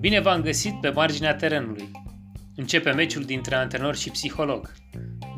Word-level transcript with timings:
Bine 0.00 0.20
v-am 0.20 0.42
găsit 0.42 0.80
pe 0.80 0.90
marginea 0.90 1.36
terenului. 1.36 1.90
Începe 2.56 2.90
meciul 2.90 3.22
dintre 3.24 3.54
antrenor 3.54 3.94
și 3.94 4.10
psiholog. 4.10 4.72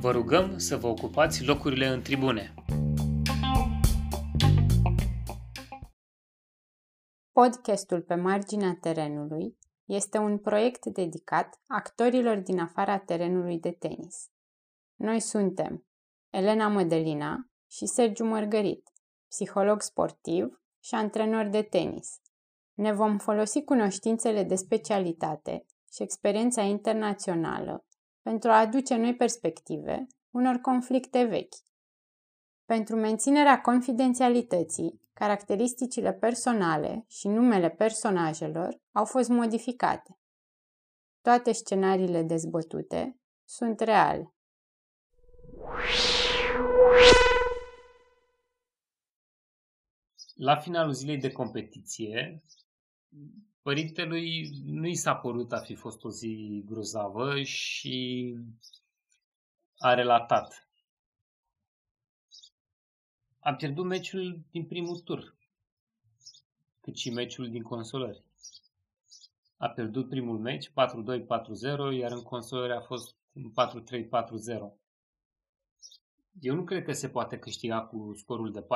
Vă 0.00 0.10
rugăm 0.10 0.58
să 0.58 0.76
vă 0.76 0.86
ocupați 0.86 1.44
locurile 1.44 1.86
în 1.86 2.02
tribune. 2.02 2.54
Podcastul 7.32 8.00
pe 8.00 8.14
marginea 8.14 8.78
terenului 8.80 9.58
este 9.84 10.18
un 10.18 10.38
proiect 10.38 10.86
dedicat 10.86 11.60
actorilor 11.66 12.36
din 12.36 12.58
afara 12.58 12.98
terenului 12.98 13.58
de 13.58 13.70
tenis. 13.70 14.30
Noi 14.94 15.20
suntem 15.20 15.86
Elena 16.30 16.68
Mădălina 16.68 17.50
și 17.70 17.86
Sergiu 17.86 18.24
Mărgărit, 18.24 18.88
psiholog 19.28 19.82
sportiv 19.82 20.63
și 20.84 20.94
antrenor 20.94 21.46
de 21.46 21.62
tenis. 21.62 22.20
Ne 22.74 22.92
vom 22.92 23.18
folosi 23.18 23.64
cunoștințele 23.64 24.42
de 24.42 24.54
specialitate 24.54 25.64
și 25.92 26.02
experiența 26.02 26.62
internațională 26.62 27.84
pentru 28.22 28.50
a 28.50 28.58
aduce 28.58 28.96
noi 28.96 29.16
perspective 29.16 30.06
unor 30.30 30.56
conflicte 30.56 31.24
vechi. 31.24 31.54
Pentru 32.64 32.96
menținerea 32.96 33.60
confidențialității, 33.60 35.00
caracteristicile 35.12 36.12
personale 36.12 37.04
și 37.08 37.28
numele 37.28 37.70
personajelor 37.70 38.80
au 38.92 39.04
fost 39.04 39.28
modificate. 39.28 40.18
Toate 41.20 41.52
scenariile 41.52 42.22
dezbătute 42.22 43.18
sunt 43.44 43.80
reale. 43.80 44.34
La 50.34 50.56
finalul 50.56 50.92
zilei 50.92 51.18
de 51.18 51.32
competiție, 51.32 52.42
părintelui 53.62 54.50
nu 54.64 54.86
i 54.86 54.94
s-a 54.94 55.14
părut 55.14 55.52
a 55.52 55.58
fi 55.58 55.74
fost 55.74 56.04
o 56.04 56.10
zi 56.10 56.62
grozavă 56.66 57.42
și 57.42 58.36
a 59.78 59.94
relatat. 59.94 60.68
Am 63.38 63.56
pierdut 63.56 63.84
meciul 63.84 64.44
din 64.50 64.66
primul 64.66 64.98
tur, 64.98 65.36
cât 66.80 66.96
și 66.96 67.10
meciul 67.10 67.50
din 67.50 67.62
consolări. 67.62 68.24
A 69.56 69.68
pierdut 69.68 70.08
primul 70.08 70.38
meci 70.38 70.70
4-2-4-0, 70.70 70.72
iar 71.98 72.12
în 72.12 72.22
consolări 72.22 72.72
a 72.72 72.80
fost 72.80 73.16
4-3-4-0. 74.70 74.83
Eu 76.40 76.54
nu 76.54 76.64
cred 76.64 76.84
că 76.84 76.92
se 76.92 77.08
poate 77.08 77.38
câștiga 77.38 77.86
cu 77.86 78.12
scorul 78.14 78.52
de 78.52 78.66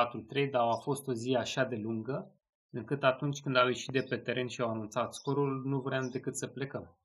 4-3, 0.45 0.49
dar 0.51 0.67
a 0.67 0.75
fost 0.75 1.07
o 1.07 1.13
zi 1.13 1.35
așa 1.35 1.63
de 1.63 1.75
lungă, 1.75 2.33
încât 2.69 3.03
atunci 3.03 3.41
când 3.41 3.55
au 3.55 3.67
ieșit 3.67 3.91
de 3.91 4.01
pe 4.01 4.17
teren 4.17 4.47
și 4.47 4.61
au 4.61 4.69
anunțat 4.69 5.13
scorul, 5.13 5.63
nu 5.65 5.81
vreau 5.81 6.07
decât 6.07 6.37
să 6.37 6.47
plecăm. 6.47 6.97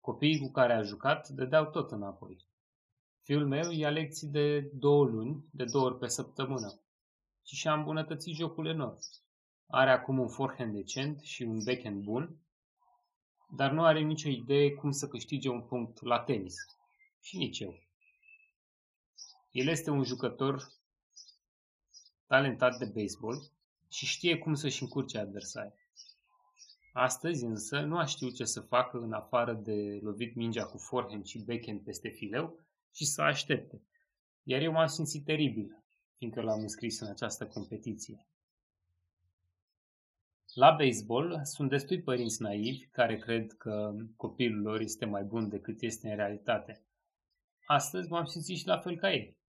Copiii 0.00 0.38
cu 0.38 0.50
care 0.50 0.72
a 0.72 0.82
jucat 0.82 1.28
dădeau 1.28 1.70
tot 1.70 1.90
înapoi. 1.90 2.46
Fiul 3.22 3.46
meu 3.46 3.70
ia 3.70 3.90
lecții 3.90 4.28
de 4.28 4.60
două 4.60 5.04
luni, 5.04 5.44
de 5.50 5.64
două 5.64 5.84
ori 5.84 5.98
pe 5.98 6.06
săptămână. 6.06 6.80
Și 7.46 7.54
și-a 7.54 7.72
îmbunătățit 7.72 8.34
jocul 8.34 8.66
enorm. 8.66 8.98
Are 9.66 9.90
acum 9.90 10.18
un 10.18 10.28
forehand 10.28 10.74
decent 10.74 11.20
și 11.20 11.42
un 11.42 11.58
backhand 11.64 12.02
bun, 12.02 12.36
dar 13.56 13.70
nu 13.72 13.84
are 13.84 14.00
nicio 14.00 14.28
idee 14.28 14.74
cum 14.74 14.90
să 14.90 15.08
câștige 15.08 15.48
un 15.48 15.62
punct 15.62 16.02
la 16.02 16.20
tenis. 16.20 16.54
Și 17.20 17.36
nici 17.36 17.58
eu. 17.58 17.74
El 19.54 19.66
este 19.66 19.90
un 19.90 20.04
jucător 20.04 20.72
talentat 22.26 22.78
de 22.78 22.84
baseball 22.84 23.50
și 23.88 24.06
știe 24.06 24.38
cum 24.38 24.54
să-și 24.54 24.82
încurce 24.82 25.18
adversarii. 25.18 25.88
Astăzi 26.92 27.44
însă 27.44 27.80
nu 27.80 27.98
a 27.98 28.04
știut 28.04 28.34
ce 28.34 28.44
să 28.44 28.60
facă 28.60 28.98
în 28.98 29.12
afară 29.12 29.52
de 29.52 29.98
lovit 30.02 30.34
mingea 30.34 30.64
cu 30.64 30.78
forehand 30.78 31.24
și 31.24 31.38
backhand 31.38 31.80
peste 31.80 32.08
fileu 32.08 32.58
și 32.94 33.04
să 33.04 33.22
aștepte. 33.22 33.82
Iar 34.42 34.60
eu 34.60 34.72
m-am 34.72 34.86
simțit 34.86 35.24
teribil, 35.24 35.82
fiindcă 36.16 36.40
l-am 36.40 36.60
înscris 36.60 37.00
în 37.00 37.08
această 37.08 37.46
competiție. 37.46 38.26
La 40.54 40.70
baseball 40.70 41.40
sunt 41.44 41.68
destui 41.68 42.02
părinți 42.02 42.42
naivi 42.42 42.86
care 42.86 43.18
cred 43.18 43.52
că 43.52 43.94
copilul 44.16 44.62
lor 44.62 44.80
este 44.80 45.04
mai 45.04 45.22
bun 45.22 45.48
decât 45.48 45.82
este 45.82 46.08
în 46.08 46.16
realitate. 46.16 46.82
Astăzi 47.66 48.10
m-am 48.10 48.24
simțit 48.24 48.56
și 48.56 48.66
la 48.66 48.78
fel 48.78 48.96
ca 48.96 49.12
ei. 49.12 49.42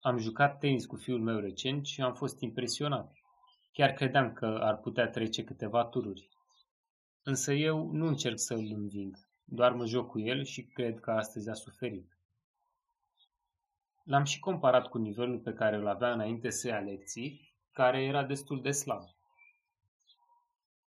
Am 0.00 0.18
jucat 0.18 0.58
tenis 0.58 0.86
cu 0.86 0.96
fiul 0.96 1.20
meu 1.20 1.38
recent 1.38 1.86
și 1.86 2.02
am 2.02 2.14
fost 2.14 2.40
impresionat. 2.40 3.12
Chiar 3.72 3.92
credeam 3.92 4.32
că 4.32 4.46
ar 4.46 4.76
putea 4.76 5.08
trece 5.08 5.44
câteva 5.44 5.84
tururi. 5.84 6.28
Însă 7.22 7.52
eu 7.52 7.90
nu 7.92 8.06
încerc 8.06 8.38
să 8.38 8.54
îl 8.54 8.70
înving, 8.72 9.16
doar 9.44 9.72
mă 9.72 9.86
joc 9.86 10.10
cu 10.10 10.20
el 10.20 10.44
și 10.44 10.64
cred 10.64 11.00
că 11.00 11.10
astăzi 11.10 11.50
a 11.50 11.54
suferit. 11.54 12.18
L-am 14.04 14.24
și 14.24 14.38
comparat 14.38 14.86
cu 14.88 14.98
nivelul 14.98 15.38
pe 15.38 15.52
care 15.52 15.76
îl 15.76 15.86
avea 15.86 16.12
înainte 16.12 16.50
să 16.50 16.68
ia 16.68 16.78
lecții, 16.78 17.54
care 17.72 18.04
era 18.04 18.24
destul 18.24 18.62
de 18.62 18.70
slab. 18.70 19.02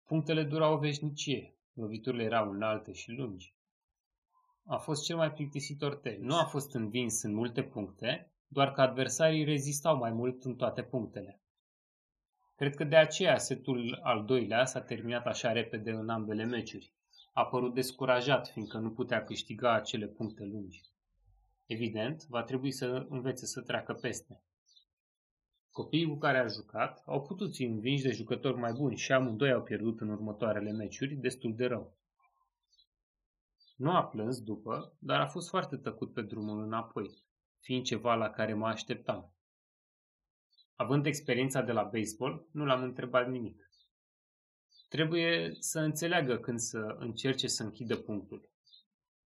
Punctele 0.06 0.42
durau 0.44 0.74
o 0.74 0.78
veșnicie, 0.78 1.54
loviturile 1.72 2.22
erau 2.22 2.50
înalte 2.50 2.92
și 2.92 3.10
lungi. 3.10 3.54
A 4.66 4.76
fost 4.76 5.04
cel 5.04 5.16
mai 5.16 5.32
plictisitor 5.32 5.94
tenis. 5.94 6.20
Nu 6.20 6.36
a 6.36 6.44
fost 6.44 6.74
învins 6.74 7.22
în 7.22 7.34
multe 7.34 7.62
puncte, 7.62 8.32
doar 8.52 8.72
că 8.72 8.80
adversarii 8.80 9.44
rezistau 9.44 9.96
mai 9.96 10.10
mult 10.10 10.44
în 10.44 10.54
toate 10.54 10.82
punctele. 10.82 11.40
Cred 12.56 12.74
că 12.74 12.84
de 12.84 12.96
aceea 12.96 13.38
setul 13.38 14.00
al 14.02 14.24
doilea 14.24 14.64
s-a 14.64 14.80
terminat 14.80 15.26
așa 15.26 15.52
repede 15.52 15.90
în 15.90 16.08
ambele 16.08 16.44
meciuri. 16.44 16.94
A 17.32 17.44
părut 17.46 17.74
descurajat, 17.74 18.48
fiindcă 18.48 18.78
nu 18.78 18.90
putea 18.90 19.24
câștiga 19.24 19.74
acele 19.74 20.06
puncte 20.06 20.44
lungi. 20.44 20.82
Evident, 21.66 22.26
va 22.28 22.42
trebui 22.42 22.70
să 22.70 23.06
învețe 23.08 23.46
să 23.46 23.60
treacă 23.60 23.92
peste. 23.92 24.42
Copiii 25.70 26.08
cu 26.08 26.16
care 26.16 26.38
a 26.38 26.46
jucat 26.46 27.02
au 27.06 27.22
putut 27.22 27.54
fi 27.54 27.64
învinși 27.64 28.02
de 28.02 28.10
jucători 28.10 28.58
mai 28.58 28.72
buni 28.72 28.96
și 28.96 29.12
amândoi 29.12 29.52
au 29.52 29.62
pierdut 29.62 30.00
în 30.00 30.08
următoarele 30.08 30.70
meciuri 30.70 31.14
destul 31.14 31.54
de 31.54 31.66
rău. 31.66 31.96
Nu 33.76 33.90
a 33.90 34.04
plâns 34.04 34.40
după, 34.40 34.96
dar 34.98 35.20
a 35.20 35.26
fost 35.26 35.48
foarte 35.48 35.76
tăcut 35.76 36.12
pe 36.12 36.22
drumul 36.22 36.62
înapoi 36.62 37.28
fiind 37.60 37.84
ceva 37.84 38.15
la 38.15 38.31
care 38.31 38.54
mă 38.54 38.66
așteptam. 38.66 39.34
Având 40.76 41.06
experiența 41.06 41.62
de 41.62 41.72
la 41.72 41.82
baseball, 41.82 42.48
nu 42.53 42.65
l-am 42.65 42.82
întrebat 42.82 43.28
nimic. 43.28 43.71
Trebuie 44.88 45.56
să 45.59 45.81
înțeleagă 45.81 46.38
când 46.38 46.59
să 46.59 46.97
încerce 46.98 47.47
să 47.47 47.62
închidă 47.62 47.97
punctul. 47.97 48.50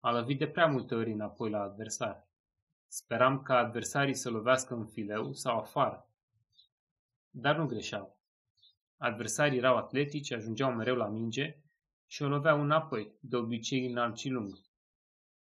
A 0.01 0.13
lovit 0.13 0.39
de 0.39 0.47
prea 0.47 0.67
multe 0.67 0.95
ori 0.95 1.13
înapoi 1.13 1.51
la 1.51 1.61
adversar. 1.63 2.29
Speram 2.89 3.43
ca 3.43 3.59
adversarii 3.59 4.15
să 4.15 4.31
lovească 4.31 4.75
în 4.75 4.87
fileu 4.87 5.33
sau 5.33 5.59
afară. 5.59 6.09
Dar 7.31 7.57
nu 7.57 7.67
greșeau. 7.67 8.19
Adversarii 8.97 9.59
erau 9.59 9.77
atletici, 9.77 10.33
ajungeau 10.33 10.75
mereu 10.75 10.97
la 10.97 11.09
minge 11.09 11.59
și 12.07 12.23
o 12.23 12.29
loveau 12.29 12.61
înapoi, 12.61 13.19
de 13.21 13.37
obicei 13.37 13.87
înalt 13.87 14.17
și 14.17 14.29
lung. 14.29 14.64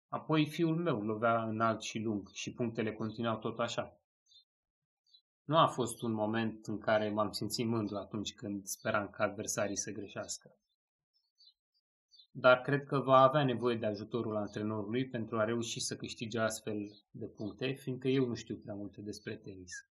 Apoi 0.10 0.48
fiul 0.48 0.76
meu 0.76 1.02
lovea 1.02 1.44
înalt 1.44 1.82
și 1.82 2.00
lung 2.00 2.30
și 2.30 2.54
punctele 2.54 2.94
continuau 2.94 3.38
tot 3.38 3.60
așa. 3.60 4.00
Nu 5.44 5.58
a 5.58 5.68
fost 5.68 6.02
un 6.02 6.12
moment 6.12 6.66
în 6.66 6.78
care 6.78 7.10
m-am 7.10 7.32
simțit 7.32 7.68
mândru 7.68 7.98
atunci 7.98 8.34
când 8.34 8.66
speram 8.66 9.10
ca 9.10 9.24
adversarii 9.24 9.78
să 9.78 9.92
greșească. 9.92 10.56
Dar 12.32 12.62
cred 12.62 12.86
că 12.86 13.00
va 13.00 13.18
avea 13.18 13.44
nevoie 13.44 13.76
de 13.76 13.86
ajutorul 13.86 14.36
antrenorului 14.36 15.08
pentru 15.08 15.40
a 15.40 15.44
reuși 15.44 15.80
să 15.80 15.96
câștige 15.96 16.40
astfel 16.40 16.92
de 17.12 17.26
puncte, 17.26 17.72
fiindcă 17.72 18.08
eu 18.08 18.26
nu 18.26 18.34
știu 18.34 18.56
prea 18.56 18.74
multe 18.74 19.02
despre 19.02 19.36
tenis. 19.36 19.88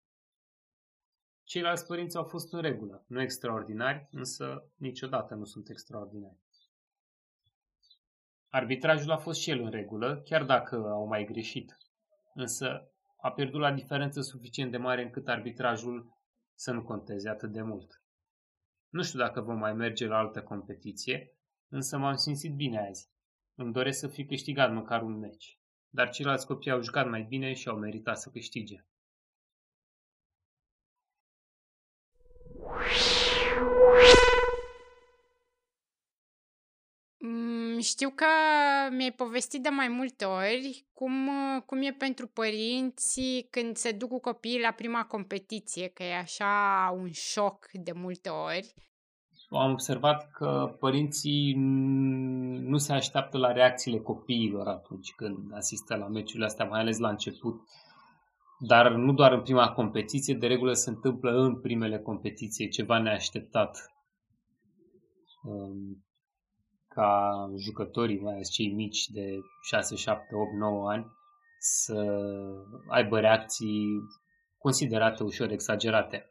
Ceilalți 1.42 1.86
părinți 1.86 2.16
au 2.16 2.24
fost 2.24 2.52
în 2.52 2.60
regulă, 2.60 3.04
nu 3.06 3.20
extraordinari, 3.20 4.08
însă 4.10 4.70
niciodată 4.76 5.34
nu 5.34 5.44
sunt 5.44 5.68
extraordinari. 5.68 6.45
Arbitrajul 8.56 9.10
a 9.10 9.16
fost 9.16 9.40
și 9.40 9.50
el 9.50 9.60
în 9.60 9.70
regulă, 9.70 10.22
chiar 10.24 10.44
dacă 10.44 10.76
au 10.76 11.06
mai 11.06 11.24
greșit. 11.24 11.76
Însă 12.34 12.90
a 13.16 13.30
pierdut 13.30 13.60
la 13.60 13.72
diferență 13.72 14.20
suficient 14.20 14.70
de 14.70 14.76
mare 14.76 15.02
încât 15.02 15.28
arbitrajul 15.28 16.12
să 16.54 16.72
nu 16.72 16.82
conteze 16.82 17.28
atât 17.28 17.52
de 17.52 17.62
mult. 17.62 18.02
Nu 18.88 19.02
știu 19.02 19.18
dacă 19.18 19.40
vom 19.40 19.58
mai 19.58 19.72
merge 19.72 20.06
la 20.06 20.18
altă 20.18 20.42
competiție, 20.42 21.32
însă 21.68 21.98
m-am 21.98 22.14
simțit 22.14 22.54
bine 22.54 22.86
azi. 22.88 23.10
Îmi 23.54 23.72
doresc 23.72 23.98
să 23.98 24.08
fi 24.08 24.24
câștigat 24.24 24.72
măcar 24.72 25.02
un 25.02 25.18
meci, 25.18 25.58
dar 25.88 26.10
ceilalți 26.10 26.46
copii 26.46 26.70
au 26.70 26.82
jucat 26.82 27.08
mai 27.08 27.22
bine 27.22 27.52
și 27.52 27.68
au 27.68 27.76
meritat 27.76 28.18
să 28.18 28.30
câștige. 28.30 28.84
Știu 37.86 38.10
că 38.10 38.26
mi-ai 38.90 39.12
povestit 39.12 39.62
de 39.62 39.68
mai 39.68 39.88
multe 39.88 40.24
ori 40.24 40.86
cum, 40.92 41.30
cum 41.66 41.82
e 41.82 41.92
pentru 41.92 42.26
părinții 42.26 43.46
când 43.50 43.76
se 43.76 43.92
duc 43.92 44.08
cu 44.08 44.20
copiii 44.20 44.60
la 44.60 44.70
prima 44.70 45.04
competiție, 45.04 45.88
că 45.88 46.02
e 46.02 46.16
așa 46.16 46.94
un 46.96 47.10
șoc 47.10 47.68
de 47.72 47.92
multe 47.92 48.28
ori. 48.28 48.74
Am 49.50 49.70
observat 49.70 50.30
că 50.30 50.76
părinții 50.78 51.54
nu 52.60 52.76
se 52.76 52.92
așteaptă 52.92 53.38
la 53.38 53.52
reacțiile 53.52 53.98
copiilor 53.98 54.66
atunci 54.66 55.12
când 55.16 55.54
asistă 55.54 55.96
la 55.96 56.06
meciurile 56.06 56.44
astea, 56.44 56.64
mai 56.64 56.80
ales 56.80 56.98
la 56.98 57.08
început. 57.08 57.60
Dar 58.58 58.92
nu 58.92 59.12
doar 59.12 59.32
în 59.32 59.42
prima 59.42 59.72
competiție, 59.72 60.34
de 60.34 60.46
regulă 60.46 60.72
se 60.72 60.90
întâmplă 60.90 61.30
în 61.30 61.60
primele 61.60 61.98
competiții 61.98 62.68
ceva 62.68 62.98
neașteptat. 62.98 63.90
Um, 66.96 67.02
ca 67.02 67.50
jucătorii, 67.58 68.20
mai 68.20 68.32
ales 68.32 68.50
cei 68.50 68.72
mici 68.72 69.08
de 69.08 69.38
6, 69.62 69.96
7, 69.96 70.34
8, 70.34 70.52
9 70.52 70.90
ani, 70.90 71.06
să 71.58 71.94
aibă 72.88 73.20
reacții 73.20 73.86
considerate 74.58 75.22
ușor 75.22 75.50
exagerate. 75.50 76.30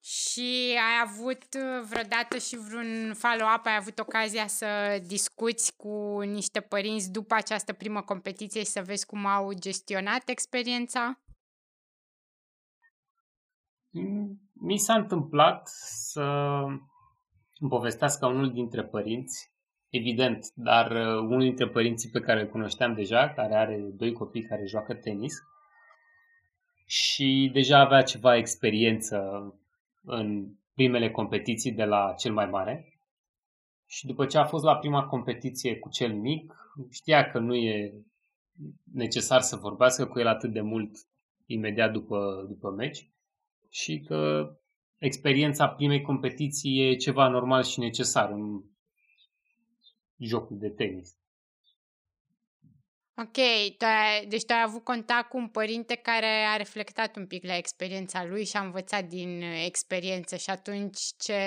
Și 0.00 0.78
ai 0.78 1.06
avut 1.06 1.54
vreodată 1.88 2.38
și 2.38 2.56
vreun 2.56 3.14
follow-up, 3.14 3.66
ai 3.66 3.76
avut 3.76 3.98
ocazia 3.98 4.46
să 4.46 5.02
discuți 5.06 5.76
cu 5.76 6.20
niște 6.20 6.60
părinți 6.60 7.12
după 7.12 7.34
această 7.34 7.72
primă 7.72 8.02
competiție 8.02 8.60
și 8.60 8.66
să 8.66 8.82
vezi 8.82 9.06
cum 9.06 9.26
au 9.26 9.52
gestionat 9.52 10.28
experiența? 10.28 11.20
Mi 14.52 14.78
s-a 14.78 14.94
întâmplat 14.94 15.68
să 15.68 16.22
îmi 17.58 17.70
povestească 17.70 18.26
unul 18.26 18.52
dintre 18.52 18.84
părinți, 18.84 19.50
evident, 19.88 20.46
dar 20.54 20.90
uh, 20.90 21.18
unul 21.18 21.42
dintre 21.42 21.68
părinții 21.68 22.10
pe 22.10 22.20
care 22.20 22.40
îl 22.40 22.48
cunoșteam 22.48 22.94
deja, 22.94 23.32
care 23.32 23.54
are 23.54 23.76
doi 23.76 24.12
copii 24.12 24.46
care 24.46 24.66
joacă 24.66 24.94
tenis 24.94 25.34
și 26.86 27.50
deja 27.52 27.78
avea 27.78 28.02
ceva 28.02 28.36
experiență 28.36 29.18
în 30.02 30.46
primele 30.74 31.10
competiții 31.10 31.72
de 31.72 31.84
la 31.84 32.14
cel 32.18 32.32
mai 32.32 32.46
mare. 32.46 33.00
Și 33.86 34.06
după 34.06 34.26
ce 34.26 34.38
a 34.38 34.44
fost 34.44 34.64
la 34.64 34.76
prima 34.76 35.06
competiție 35.06 35.78
cu 35.78 35.88
cel 35.88 36.14
mic, 36.14 36.54
știa 36.90 37.30
că 37.30 37.38
nu 37.38 37.54
e 37.54 37.92
necesar 38.92 39.40
să 39.40 39.56
vorbească 39.56 40.06
cu 40.06 40.18
el 40.18 40.26
atât 40.26 40.52
de 40.52 40.60
mult 40.60 40.90
imediat 41.46 41.92
după, 41.92 42.44
după 42.48 42.70
meci 42.70 43.10
și 43.70 44.00
că 44.00 44.50
experiența 44.98 45.68
primei 45.68 46.02
competiții 46.02 46.80
e 46.80 46.96
ceva 46.96 47.28
normal 47.28 47.62
și 47.62 47.78
necesar 47.78 48.30
în 48.30 48.62
jocul 50.18 50.58
de 50.58 50.70
tenis. 50.70 51.16
Ok, 53.18 53.36
tu 53.78 53.84
ai, 53.84 54.26
deci 54.26 54.44
tu 54.44 54.52
ai 54.52 54.62
avut 54.62 54.84
contact 54.84 55.28
cu 55.28 55.36
un 55.36 55.48
părinte 55.48 55.94
care 55.94 56.26
a 56.26 56.56
reflectat 56.56 57.16
un 57.16 57.26
pic 57.26 57.44
la 57.44 57.56
experiența 57.56 58.24
lui 58.24 58.44
și 58.44 58.56
a 58.56 58.64
învățat 58.64 59.04
din 59.04 59.42
experiență 59.42 60.36
și 60.36 60.50
atunci 60.50 60.98
ce, 61.18 61.40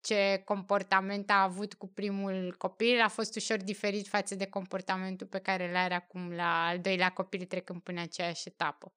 ce 0.00 0.42
comportament 0.44 1.30
a 1.30 1.42
avut 1.42 1.74
cu 1.74 1.86
primul 1.86 2.54
copil 2.58 3.00
a 3.00 3.08
fost 3.08 3.36
ușor 3.36 3.56
diferit 3.56 4.08
față 4.08 4.34
de 4.34 4.46
comportamentul 4.46 5.26
pe 5.26 5.38
care 5.38 5.68
îl 5.68 5.76
are 5.76 5.94
acum 5.94 6.30
la 6.30 6.66
al 6.66 6.80
doilea 6.80 7.08
copil 7.08 7.44
trecând 7.44 7.80
până 7.80 8.00
aceeași 8.00 8.48
etapă. 8.48 8.92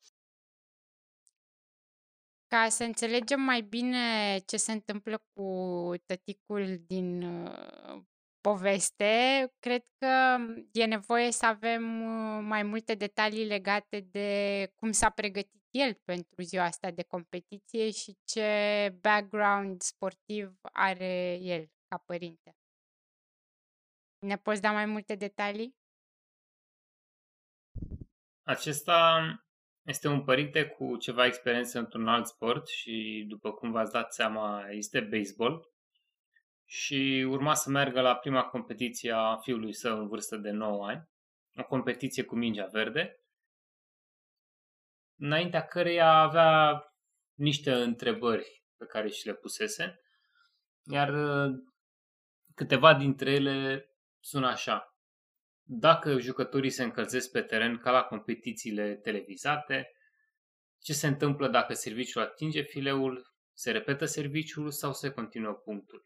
Ca 2.55 2.69
să 2.69 2.83
înțelegem 2.83 3.41
mai 3.41 3.61
bine 3.61 4.37
ce 4.45 4.57
se 4.57 4.71
întâmplă 4.71 5.23
cu 5.33 5.93
tăticul 6.05 6.77
din 6.87 7.23
uh, 7.23 8.01
poveste, 8.41 9.45
cred 9.59 9.83
că 9.97 10.37
e 10.71 10.85
nevoie 10.85 11.31
să 11.31 11.45
avem 11.45 12.01
uh, 12.01 12.43
mai 12.43 12.63
multe 12.63 12.93
detalii 12.93 13.45
legate 13.45 13.99
de 13.99 14.71
cum 14.75 14.91
s-a 14.91 15.09
pregătit 15.09 15.63
el 15.69 15.93
pentru 15.93 16.41
ziua 16.41 16.63
asta 16.63 16.91
de 16.91 17.03
competiție 17.03 17.91
și 17.91 18.17
ce 18.23 18.89
background 19.01 19.81
sportiv 19.81 20.59
are 20.61 21.37
el 21.41 21.69
ca 21.87 21.97
părinte. 22.05 22.55
Ne 24.19 24.37
poți 24.37 24.61
da 24.61 24.71
mai 24.71 24.85
multe 24.85 25.15
detalii? 25.15 25.75
Acesta 28.43 29.44
este 29.85 30.07
un 30.07 30.23
părinte 30.23 30.65
cu 30.67 30.97
ceva 30.97 31.25
experiență 31.25 31.79
într-un 31.79 32.07
alt 32.07 32.27
sport 32.27 32.67
și, 32.67 33.25
după 33.27 33.51
cum 33.51 33.71
v-ați 33.71 33.91
dat 33.91 34.13
seama, 34.13 34.67
este 34.69 34.99
baseball. 34.99 35.73
Și 36.67 37.25
urma 37.29 37.53
să 37.53 37.69
meargă 37.69 38.01
la 38.01 38.15
prima 38.15 38.43
competiție 38.43 39.11
a 39.11 39.35
fiului 39.35 39.73
său 39.73 39.99
în 39.99 40.07
vârstă 40.07 40.37
de 40.37 40.49
9 40.49 40.87
ani, 40.87 41.09
o 41.55 41.63
competiție 41.63 42.23
cu 42.23 42.35
mingea 42.35 42.65
verde, 42.65 43.19
înaintea 45.17 45.65
căreia 45.65 46.11
avea 46.11 46.83
niște 47.33 47.73
întrebări 47.73 48.63
pe 48.77 48.85
care 48.85 49.09
și 49.09 49.25
le 49.25 49.33
pusese, 49.33 49.99
iar 50.83 51.09
uh, 51.13 51.53
câteva 52.55 52.93
dintre 52.93 53.31
ele 53.31 53.89
sună 54.19 54.47
așa 54.47 54.94
dacă 55.67 56.19
jucătorii 56.19 56.69
se 56.69 56.83
încălzesc 56.83 57.31
pe 57.31 57.41
teren 57.41 57.77
ca 57.77 57.91
la 57.91 58.03
competițiile 58.03 58.95
televizate, 58.95 59.91
ce 60.79 60.93
se 60.93 61.07
întâmplă 61.07 61.47
dacă 61.47 61.73
serviciul 61.73 62.21
atinge 62.21 62.61
fileul, 62.61 63.33
se 63.53 63.71
repetă 63.71 64.05
serviciul 64.05 64.71
sau 64.71 64.93
se 64.93 65.09
continuă 65.09 65.53
punctul. 65.53 66.05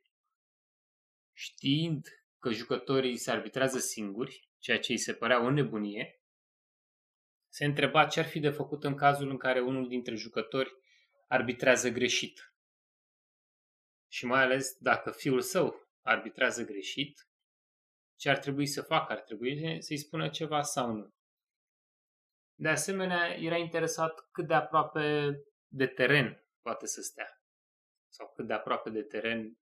Știind 1.34 2.08
că 2.40 2.52
jucătorii 2.52 3.18
se 3.18 3.32
arbitrează 3.32 3.80
singuri, 3.80 4.50
ceea 4.60 4.80
ce 4.80 4.92
îi 4.92 4.98
se 4.98 5.14
părea 5.14 5.44
o 5.44 5.50
nebunie, 5.50 6.22
se 7.50 7.66
întreba 7.66 8.06
ce 8.06 8.20
ar 8.20 8.26
fi 8.26 8.40
de 8.40 8.50
făcut 8.50 8.84
în 8.84 8.96
cazul 8.96 9.30
în 9.30 9.38
care 9.38 9.60
unul 9.60 9.88
dintre 9.88 10.16
jucători 10.16 10.72
arbitrează 11.28 11.90
greșit. 11.90 12.54
Și 14.08 14.26
mai 14.26 14.42
ales 14.42 14.78
dacă 14.80 15.12
fiul 15.12 15.42
său 15.42 15.90
arbitrează 16.02 16.66
greșit, 16.66 17.29
ce 18.20 18.30
ar 18.30 18.38
trebui 18.38 18.66
să 18.66 18.82
facă, 18.82 19.12
ar 19.12 19.22
trebui 19.22 19.82
să-i 19.82 19.98
spună 19.98 20.30
ceva 20.30 20.62
sau 20.62 20.92
nu. 20.92 21.14
De 22.56 22.68
asemenea, 22.68 23.28
era 23.28 23.58
interesat 23.58 24.30
cât 24.32 24.48
de 24.48 24.54
aproape 24.54 25.36
de 25.68 25.88
teren 25.88 26.44
poate 26.62 26.86
să 26.86 27.02
stea 27.02 27.42
sau 28.08 28.32
cât 28.36 28.48
de 28.48 28.54
aproape 28.54 28.90
de 28.90 29.04
teren 29.04 29.58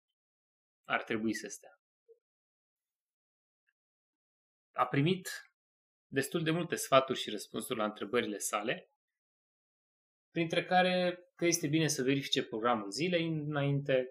ar 0.83 1.04
trebui 1.04 1.33
să 1.33 1.48
stea. 1.48 1.80
A 4.71 4.86
primit 4.86 5.30
destul 6.07 6.44
de 6.44 6.51
multe 6.51 6.75
sfaturi 6.75 7.19
și 7.19 7.30
răspunsuri 7.30 7.80
la 7.80 7.86
întrebările 7.86 8.38
sale, 8.38 8.92
printre 10.31 10.65
care 10.65 11.19
că 11.36 11.46
este 11.46 11.67
bine 11.67 11.88
să 11.88 12.03
verifice 12.03 12.43
programul 12.43 12.91
zilei 12.91 13.27
înainte, 13.27 14.08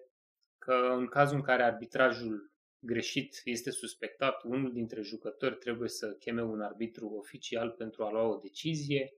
că 0.57 0.73
în 0.73 1.07
cazul 1.07 1.35
în 1.35 1.43
care 1.43 1.63
arbitrajul 1.63 2.55
greșit 2.79 3.41
este 3.43 3.71
suspectat, 3.71 4.43
unul 4.43 4.73
dintre 4.73 5.01
jucători 5.01 5.57
trebuie 5.57 5.89
să 5.89 6.13
cheme 6.13 6.43
un 6.43 6.61
arbitru 6.61 7.07
oficial 7.07 7.71
pentru 7.71 8.03
a 8.03 8.11
lua 8.11 8.23
o 8.23 8.37
decizie 8.37 9.13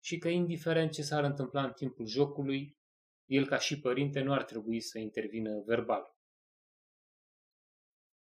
și 0.00 0.18
că 0.18 0.28
indiferent 0.28 0.92
ce 0.92 1.02
s-ar 1.02 1.24
întâmpla 1.24 1.64
în 1.64 1.72
timpul 1.72 2.06
jocului, 2.06 2.76
el 3.24 3.46
ca 3.46 3.58
și 3.58 3.80
părinte 3.80 4.20
nu 4.20 4.32
ar 4.32 4.44
trebui 4.44 4.80
să 4.80 4.98
intervină 4.98 5.62
verbal. 5.66 6.16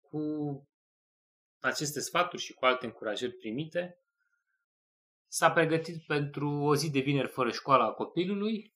Cu 0.01 0.19
aceste 1.59 1.99
sfaturi 1.99 2.41
și 2.41 2.53
cu 2.53 2.65
alte 2.65 2.85
încurajări 2.85 3.33
primite, 3.33 3.97
s-a 5.27 5.51
pregătit 5.51 6.05
pentru 6.05 6.49
o 6.49 6.75
zi 6.75 6.91
de 6.91 6.99
vineri 6.99 7.27
fără 7.27 7.51
școală 7.51 7.83
a 7.83 7.93
copilului, 7.93 8.73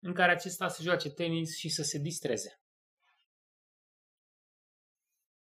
în 0.00 0.12
care 0.12 0.32
acesta 0.32 0.68
să 0.68 0.82
joace 0.82 1.10
tenis 1.10 1.56
și 1.56 1.68
să 1.68 1.82
se 1.82 1.98
distreze. 1.98 2.63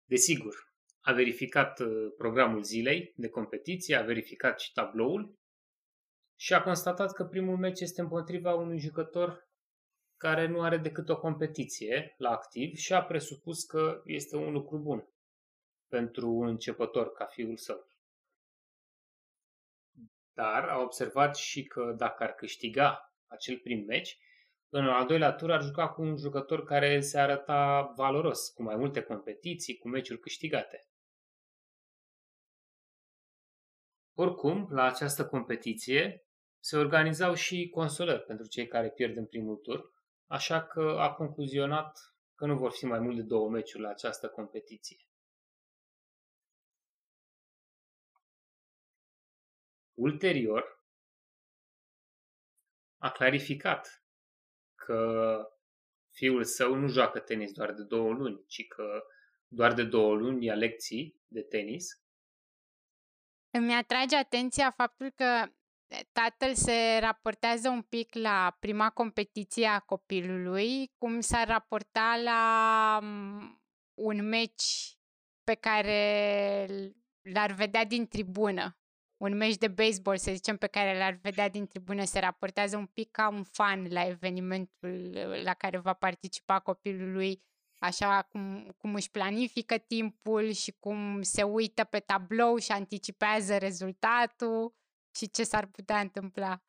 Desigur, 0.09 0.55
a 0.99 1.13
verificat 1.13 1.79
uh, 1.79 2.13
programul 2.17 2.63
zilei 2.63 3.13
de 3.15 3.29
competiție, 3.29 3.95
a 3.95 4.01
verificat 4.01 4.59
și 4.59 4.71
tabloul 4.71 5.37
și 6.39 6.53
a 6.53 6.63
constatat 6.63 7.13
că 7.13 7.25
primul 7.25 7.57
meci 7.57 7.79
este 7.79 8.01
împotriva 8.01 8.53
unui 8.53 8.79
jucător 8.79 9.49
care 10.17 10.47
nu 10.47 10.61
are 10.61 10.77
decât 10.77 11.09
o 11.09 11.19
competiție 11.19 12.15
la 12.17 12.29
activ 12.29 12.75
și 12.75 12.93
a 12.93 13.03
presupus 13.03 13.63
că 13.63 14.01
este 14.05 14.35
un 14.35 14.51
lucru 14.51 14.77
bun 14.77 15.07
pentru 15.87 16.29
un 16.29 16.47
începător 16.47 17.11
ca 17.11 17.25
fiul 17.25 17.57
său. 17.57 17.87
Dar 20.33 20.63
a 20.63 20.81
observat 20.81 21.35
și 21.35 21.63
că 21.63 21.93
dacă 21.97 22.23
ar 22.23 22.33
câștiga 22.33 23.13
acel 23.27 23.59
prim 23.59 23.85
meci, 23.85 24.17
în 24.69 24.87
al 24.87 25.05
doilea 25.05 25.33
tur 25.33 25.51
ar 25.51 25.61
juca 25.61 25.89
cu 25.89 26.01
un 26.01 26.17
jucător 26.17 26.63
care 26.63 26.99
se 26.99 27.19
arăta 27.19 27.93
valoros, 27.95 28.49
cu 28.49 28.63
mai 28.63 28.75
multe 28.75 29.01
competiții, 29.01 29.77
cu 29.77 29.87
meciuri 29.87 30.19
câștigate. 30.19 30.87
Oricum, 34.13 34.67
la 34.71 34.83
această 34.83 35.27
competiție 35.27 36.23
se 36.59 36.77
organizau 36.77 37.33
și 37.33 37.69
consolări 37.69 38.23
pentru 38.23 38.47
cei 38.47 38.67
care 38.67 38.89
pierd 38.89 39.17
în 39.17 39.25
primul 39.25 39.55
tur, 39.55 39.93
așa 40.25 40.65
că 40.65 40.95
a 40.99 41.13
concluzionat 41.13 41.99
că 42.35 42.45
nu 42.45 42.57
vor 42.57 42.71
fi 42.71 42.85
mai 42.85 42.99
mult 42.99 43.15
de 43.15 43.21
două 43.21 43.49
meciuri 43.49 43.83
la 43.83 43.89
această 43.89 44.29
competiție. 44.29 44.97
Ulterior, 49.93 50.83
a 52.97 53.11
clarificat 53.11 53.98
că 54.89 55.41
fiul 56.11 56.43
său 56.43 56.75
nu 56.75 56.87
joacă 56.87 57.19
tenis 57.19 57.51
doar 57.51 57.73
de 57.73 57.83
două 57.83 58.11
luni, 58.11 58.43
ci 58.47 58.67
că 58.67 59.03
doar 59.47 59.73
de 59.73 59.83
două 59.83 60.15
luni 60.15 60.45
ia 60.45 60.55
lecții 60.55 61.21
de 61.27 61.41
tenis. 61.41 62.01
Îmi 63.51 63.73
atrage 63.73 64.15
atenția 64.15 64.71
faptul 64.71 65.11
că 65.15 65.51
tatăl 66.11 66.53
se 66.55 66.97
raportează 66.99 67.69
un 67.69 67.81
pic 67.81 68.13
la 68.13 68.57
prima 68.59 68.89
competiție 68.89 69.67
a 69.67 69.79
copilului, 69.79 70.91
cum 70.97 71.19
s-ar 71.19 71.47
raporta 71.47 72.19
la 72.23 72.99
mm, 73.01 73.61
un 73.93 74.27
meci 74.27 74.97
pe 75.43 75.53
care 75.53 76.67
l-ar 77.21 77.51
vedea 77.51 77.85
din 77.85 78.07
tribună. 78.07 78.78
Un 79.21 79.37
meci 79.37 79.57
de 79.57 79.67
baseball, 79.67 80.17
să 80.17 80.31
zicem, 80.31 80.57
pe 80.57 80.67
care 80.67 80.97
l-ar 80.97 81.19
vedea 81.21 81.49
din 81.49 81.67
tribună, 81.67 82.03
se 82.03 82.19
raportează 82.19 82.77
un 82.77 82.85
pic 82.85 83.11
ca 83.11 83.29
un 83.29 83.43
fan 83.43 83.87
la 83.91 84.07
evenimentul 84.07 85.11
la 85.43 85.53
care 85.53 85.77
va 85.77 85.93
participa 85.93 86.59
copilul 86.59 87.11
lui, 87.11 87.43
așa 87.77 88.21
cum, 88.21 88.75
cum 88.77 88.95
își 88.95 89.11
planifică 89.11 89.77
timpul 89.77 90.51
și 90.51 90.71
cum 90.79 91.21
se 91.21 91.43
uită 91.43 91.83
pe 91.83 91.99
tablou 91.99 92.57
și 92.57 92.71
anticipează 92.71 93.57
rezultatul 93.57 94.73
și 95.15 95.29
ce 95.29 95.43
s-ar 95.43 95.65
putea 95.65 95.99
întâmpla 95.99 96.63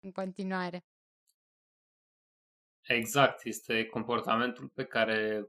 în 0.00 0.12
continuare. 0.12 0.84
Exact, 2.82 3.44
este 3.44 3.86
comportamentul 3.86 4.68
pe 4.68 4.84
care 4.84 5.48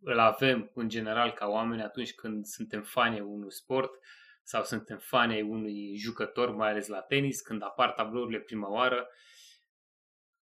îl 0.00 0.18
avem 0.18 0.70
în 0.74 0.88
general 0.88 1.32
ca 1.32 1.46
oameni 1.46 1.82
atunci 1.82 2.14
când 2.14 2.44
suntem 2.44 2.82
fani 2.82 3.20
unui 3.20 3.52
sport 3.52 3.90
sau 4.44 4.64
suntem 4.64 4.98
fani 4.98 5.42
unui 5.42 5.96
jucător, 5.96 6.50
mai 6.50 6.70
ales 6.70 6.86
la 6.86 7.00
tenis, 7.00 7.40
când 7.40 7.62
apar 7.62 7.92
tablourile 7.92 8.38
prima 8.38 8.70
oară, 8.70 9.08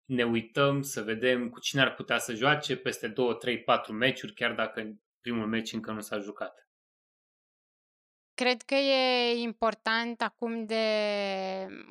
ne 0.04 0.24
uităm 0.24 0.82
să 0.82 1.02
vedem 1.02 1.48
cu 1.48 1.60
cine 1.60 1.80
ar 1.80 1.94
putea 1.94 2.18
să 2.18 2.34
joace 2.34 2.76
peste 2.76 3.08
2, 3.08 3.36
3, 3.36 3.62
4 3.62 3.92
meciuri, 3.92 4.34
chiar 4.34 4.54
dacă 4.54 4.98
primul 5.20 5.46
meci 5.46 5.72
încă 5.72 5.92
nu 5.92 6.00
s-a 6.00 6.18
jucat. 6.18 6.68
Cred 8.34 8.62
că 8.62 8.74
e 8.74 9.32
important 9.40 10.22
acum 10.22 10.66
de 10.66 10.84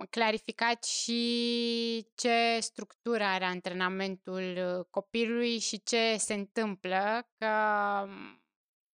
clarificat 0.09 0.83
și 0.83 2.07
ce 2.15 2.59
structură 2.59 3.23
are 3.23 3.45
antrenamentul 3.45 4.57
uh, 4.57 4.85
copilului 4.89 5.59
și 5.59 5.83
ce 5.83 6.15
se 6.17 6.33
întâmplă, 6.33 7.27
că 7.37 7.47
um, 8.03 8.41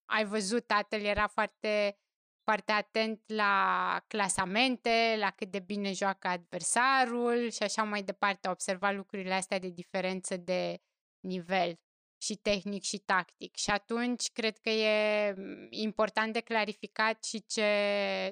ai 0.06 0.26
văzut, 0.26 0.68
tatăl 0.68 1.02
era 1.02 1.28
foarte, 1.28 1.98
foarte 2.44 2.72
atent 2.72 3.22
la 3.26 4.04
clasamente, 4.08 5.16
la 5.20 5.32
cât 5.32 5.52
de 5.52 5.60
bine 5.60 5.94
joacă 5.94 6.28
adversarul 6.28 7.50
și 7.50 7.64
așa 7.64 7.84
mai 7.84 8.04
departe, 8.04 8.48
a 8.48 8.52
observat 8.52 8.96
lucrurile 8.96 9.34
astea 9.34 9.60
de 9.60 9.70
diferență 9.70 10.38
de 10.38 10.82
nivel 11.20 11.80
și 12.22 12.36
tehnic 12.36 12.84
și 12.84 12.98
tactic. 12.98 13.56
Și 13.56 13.70
atunci 13.70 14.32
cred 14.32 14.58
că 14.58 14.70
e 14.70 15.34
mm, 15.38 15.68
important 15.70 16.34
de 16.34 16.40
clarificat 16.40 17.24
și 17.24 17.46
ce, 17.46 17.68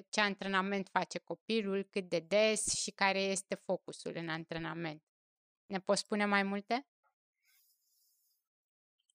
ce 0.10 0.22
antrenament 0.22 0.89
face 0.91 1.18
copilul, 1.18 1.88
cât 1.91 2.10
de 2.10 2.20
des 2.20 2.74
și 2.74 2.91
care 2.91 3.20
este 3.20 3.56
focusul 3.56 4.12
în 4.15 4.30
antrenament. 4.30 5.03
Ne 5.65 5.80
poți 5.80 6.01
spune 6.01 6.25
mai 6.25 6.44
multe? 6.44 6.88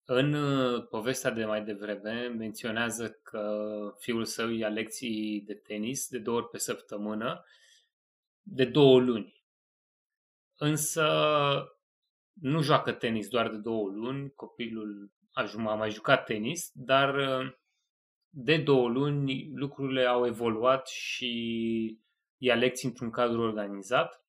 În 0.08 0.32
uh, 0.32 0.86
povestea 0.88 1.30
de 1.30 1.44
mai 1.44 1.64
devreme 1.64 2.26
menționează 2.26 3.10
că 3.10 3.66
fiul 3.98 4.24
său 4.24 4.50
ia 4.50 4.68
lecții 4.68 5.40
de 5.40 5.54
tenis 5.54 6.08
de 6.08 6.18
două 6.18 6.36
ori 6.36 6.48
pe 6.48 6.58
săptămână, 6.58 7.44
de 8.42 8.64
două 8.64 9.00
luni. 9.00 9.44
Însă 10.58 11.08
nu 12.32 12.62
joacă 12.62 12.92
tenis 12.92 13.28
doar 13.28 13.50
de 13.50 13.56
două 13.56 13.88
luni, 13.88 14.30
copilul 14.30 15.12
a, 15.32 15.50
a 15.56 15.74
mai 15.74 15.90
jucat 15.90 16.24
tenis, 16.24 16.70
dar 16.74 17.14
uh, 17.14 17.52
de 18.28 18.56
două 18.56 18.88
luni 18.88 19.50
lucrurile 19.54 20.04
au 20.04 20.26
evoluat 20.26 20.88
și 20.88 22.00
ia 22.36 22.54
lecții 22.54 22.88
într-un 22.88 23.10
cadru 23.10 23.40
organizat, 23.40 24.26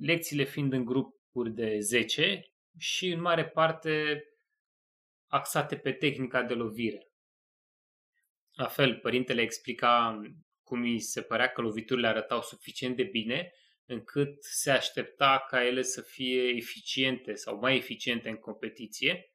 lecțiile 0.00 0.44
fiind 0.44 0.72
în 0.72 0.84
grupuri 0.84 1.50
de 1.50 1.78
10 1.80 2.52
și 2.78 3.06
în 3.06 3.20
mare 3.20 3.48
parte 3.48 4.24
axate 5.26 5.76
pe 5.76 5.92
tehnica 5.92 6.42
de 6.42 6.54
lovire. 6.54 7.12
La 8.52 8.66
fel, 8.66 8.98
părintele 8.98 9.42
explica 9.42 10.20
cum 10.62 10.80
îi 10.80 11.00
se 11.00 11.22
părea 11.22 11.48
că 11.48 11.60
loviturile 11.60 12.06
arătau 12.06 12.42
suficient 12.42 12.96
de 12.96 13.02
bine 13.02 13.52
încât 13.86 14.44
se 14.44 14.70
aștepta 14.70 15.44
ca 15.48 15.64
ele 15.64 15.82
să 15.82 16.00
fie 16.00 16.42
eficiente 16.42 17.34
sau 17.34 17.58
mai 17.58 17.76
eficiente 17.76 18.28
în 18.28 18.36
competiție, 18.36 19.32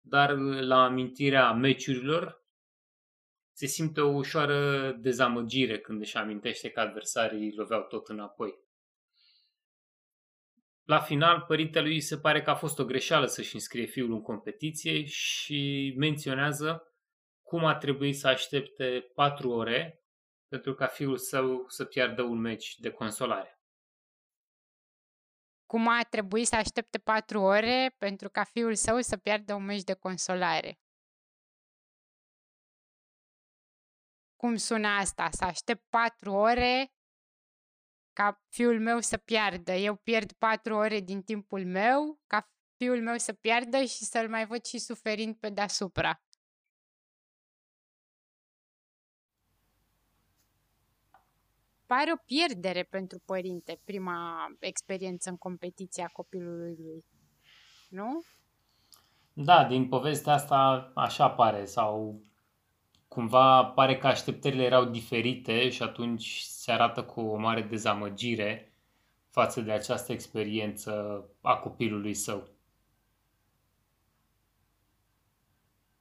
dar 0.00 0.30
la 0.60 0.84
amintirea 0.84 1.52
meciurilor 1.52 2.44
se 3.52 3.66
simte 3.66 4.00
o 4.00 4.08
ușoară 4.08 4.92
dezamăgire 4.92 5.78
când 5.78 6.00
își 6.00 6.16
amintește 6.16 6.70
că 6.70 6.80
adversarii 6.80 7.54
loveau 7.54 7.82
tot 7.82 8.08
înapoi. 8.08 8.65
La 10.86 11.00
final, 11.00 11.40
părintele 11.40 11.86
lui 11.86 12.00
se 12.00 12.18
pare 12.18 12.42
că 12.42 12.50
a 12.50 12.54
fost 12.54 12.78
o 12.78 12.84
greșeală 12.84 13.26
să-și 13.26 13.54
înscrie 13.54 13.84
fiul 13.84 14.12
în 14.12 14.22
competiție 14.22 15.04
și 15.04 15.92
menționează 15.96 16.94
cum 17.42 17.64
a 17.64 17.76
trebuit 17.76 18.16
să 18.16 18.28
aștepte 18.28 19.00
4 19.14 19.50
ore 19.50 20.04
pentru 20.48 20.74
ca 20.74 20.86
fiul 20.86 21.16
său 21.16 21.68
să 21.68 21.84
piardă 21.84 22.22
un 22.22 22.38
meci 22.38 22.78
de 22.78 22.90
consolare. 22.90 23.60
Cum 25.66 25.88
a 25.88 26.02
trebuit 26.10 26.46
să 26.46 26.56
aștepte 26.56 26.98
patru 26.98 27.40
ore 27.40 27.94
pentru 27.98 28.28
ca 28.28 28.44
fiul 28.44 28.74
său 28.74 29.00
să 29.00 29.16
piardă 29.16 29.54
un 29.54 29.64
meci 29.64 29.82
de 29.82 29.94
consolare? 29.94 30.80
Cum 34.36 34.56
sună 34.56 34.88
asta? 34.88 35.28
Să 35.30 35.44
aștept 35.44 35.88
patru 35.88 36.32
ore 36.32 36.95
ca 38.16 38.42
fiul 38.48 38.80
meu 38.80 39.00
să 39.00 39.16
piardă. 39.16 39.72
Eu 39.72 39.94
pierd 39.94 40.32
patru 40.32 40.74
ore 40.74 41.00
din 41.00 41.22
timpul 41.22 41.66
meu 41.66 42.20
ca 42.26 42.50
fiul 42.76 43.02
meu 43.02 43.16
să 43.18 43.32
piardă 43.32 43.84
și 43.84 44.04
să-l 44.04 44.28
mai 44.28 44.46
văd 44.46 44.64
și 44.64 44.78
suferind 44.78 45.36
pe 45.36 45.48
deasupra. 45.48 46.20
pare 51.86 52.12
o 52.12 52.16
pierdere 52.26 52.82
pentru 52.82 53.18
părinte 53.24 53.80
prima 53.84 54.46
experiență 54.60 55.30
în 55.30 55.36
competiția 55.36 56.10
copilului 56.12 56.76
lui. 56.78 57.04
Nu? 57.88 58.22
Da, 59.32 59.64
din 59.64 59.88
povestea 59.88 60.32
asta 60.32 60.92
așa 60.94 61.30
pare 61.30 61.64
sau 61.64 62.20
cumva 63.16 63.64
pare 63.64 63.98
că 63.98 64.06
așteptările 64.06 64.62
erau 64.62 64.84
diferite 64.84 65.68
și 65.70 65.82
atunci 65.82 66.38
se 66.38 66.72
arată 66.72 67.04
cu 67.04 67.20
o 67.20 67.36
mare 67.36 67.62
dezamăgire 67.62 68.72
față 69.30 69.60
de 69.60 69.72
această 69.72 70.12
experiență 70.12 71.24
a 71.40 71.56
copilului 71.56 72.14
său. 72.14 72.48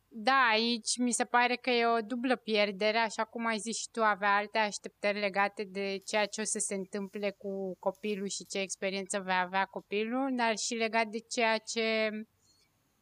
Da, 0.08 0.48
aici 0.52 0.98
mi 0.98 1.12
se 1.12 1.26
pare 1.26 1.56
că 1.56 1.70
e 1.70 1.86
o 1.86 2.02
dublă 2.02 2.36
pierdere, 2.36 2.98
așa 2.98 3.24
cum 3.24 3.46
ai 3.46 3.58
zis 3.58 3.78
și 3.78 3.90
tu, 3.92 4.04
avea 4.04 4.36
alte 4.36 4.58
așteptări 4.58 5.20
legate 5.20 5.64
de 5.64 6.02
ceea 6.06 6.26
ce 6.26 6.42
o 6.42 6.44
să 6.44 6.60
se 6.60 6.76
întâmple 6.76 7.32
cu 7.32 7.76
copilul 7.80 8.28
și 8.28 8.46
ce 8.46 8.60
experiență 8.60 9.20
va 9.20 9.40
avea 9.40 9.66
copilul, 9.66 10.36
dar 10.36 10.58
și 10.58 10.74
legat 10.74 11.08
de 11.08 11.20
ceea 11.20 11.58
ce 11.58 12.10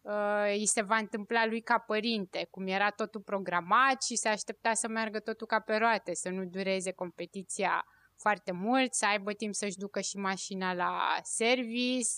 uh, 0.04 0.46
îi 0.48 0.68
se 0.68 0.82
va 0.82 0.96
întâmpla 0.96 1.46
lui 1.46 1.62
ca 1.62 1.78
părinte, 1.78 2.48
cum 2.50 2.68
era 2.68 2.90
totul 2.90 3.22
programat 3.22 4.04
și 4.04 4.16
se 4.16 4.30
aștepta 4.30 4.74
să 4.74 4.88
meargă 4.88 5.20
totul 5.20 5.48
ca 5.48 5.60
pe 5.60 5.76
roate, 5.76 6.14
să 6.14 6.30
nu 6.30 6.46
dureze 6.46 6.92
competiția 6.92 7.86
foarte 8.16 8.52
mult, 8.52 8.94
să 8.94 9.06
aibă 9.06 9.32
timp 9.32 9.54
să-și 9.54 9.78
ducă 9.78 10.00
și 10.00 10.18
mașina 10.18 10.74
la 10.74 11.20
service, 11.22 12.10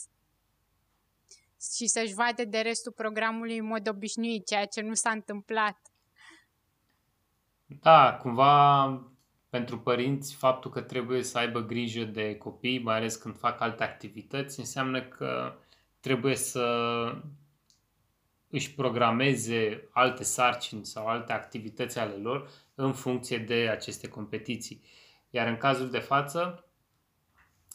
și 1.73 1.87
să-și 1.87 2.13
vadă 2.13 2.45
de 2.45 2.59
restul 2.59 2.91
programului 2.91 3.57
în 3.57 3.65
mod 3.65 3.89
obișnuit, 3.89 4.45
ceea 4.45 4.65
ce 4.65 4.81
nu 4.81 4.93
s-a 4.93 5.09
întâmplat. 5.09 5.77
Da, 7.65 8.17
cumva 8.21 8.85
pentru 9.49 9.79
părinți 9.79 10.35
faptul 10.35 10.71
că 10.71 10.81
trebuie 10.81 11.23
să 11.23 11.37
aibă 11.37 11.59
grijă 11.59 12.03
de 12.03 12.37
copii, 12.37 12.79
mai 12.79 12.95
ales 12.95 13.15
când 13.15 13.37
fac 13.37 13.61
alte 13.61 13.83
activități, 13.83 14.59
înseamnă 14.59 15.01
că 15.01 15.57
trebuie 15.99 16.35
să 16.35 16.65
își 18.55 18.73
programeze 18.73 19.87
alte 19.91 20.23
sarcini 20.23 20.85
sau 20.85 21.07
alte 21.07 21.33
activități 21.33 21.99
ale 21.99 22.13
lor 22.13 22.49
în 22.75 22.93
funcție 22.93 23.37
de 23.37 23.69
aceste 23.71 24.07
competiții. 24.07 24.81
Iar 25.29 25.47
în 25.47 25.57
cazul 25.57 25.89
de 25.89 25.99
față, 25.99 26.65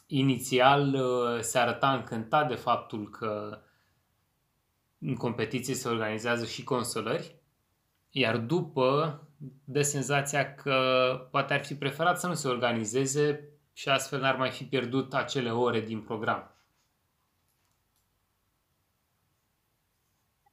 inițial 0.06 0.96
se 1.40 1.58
arăta 1.58 1.92
încântat 1.92 2.48
de 2.48 2.54
faptul 2.54 3.10
că 3.10 3.62
în 4.98 5.14
competiție 5.14 5.74
se 5.74 5.88
organizează 5.88 6.46
și 6.46 6.64
consolări, 6.64 7.34
iar 8.10 8.36
după 8.36 9.20
dă 9.64 9.82
senzația 9.82 10.54
că 10.54 10.78
poate 11.30 11.54
ar 11.54 11.64
fi 11.64 11.74
preferat 11.74 12.20
să 12.20 12.26
nu 12.26 12.34
se 12.34 12.48
organizeze 12.48 13.48
și 13.72 13.88
astfel 13.88 14.20
n-ar 14.20 14.36
mai 14.36 14.50
fi 14.50 14.64
pierdut 14.64 15.14
acele 15.14 15.50
ore 15.50 15.80
din 15.80 16.00
program. 16.00 16.54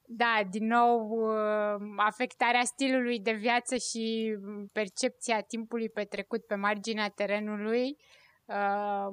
Da, 0.09 0.41
din 0.49 0.67
nou, 0.67 1.09
uh, 1.09 1.93
afectarea 1.95 2.63
stilului 2.63 3.19
de 3.19 3.31
viață 3.31 3.75
și 3.75 4.37
percepția 4.71 5.41
timpului 5.41 5.89
petrecut 5.89 6.45
pe 6.45 6.55
marginea 6.55 7.09
terenului, 7.09 7.97
uh, 8.45 9.07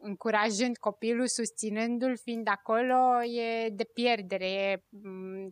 încurajând 0.00 0.76
copilul, 0.76 1.26
susținându-l, 1.26 2.16
fiind 2.16 2.48
acolo, 2.48 3.22
e 3.22 3.68
de 3.68 3.84
pierdere. 3.84 4.46
E, 4.46 4.82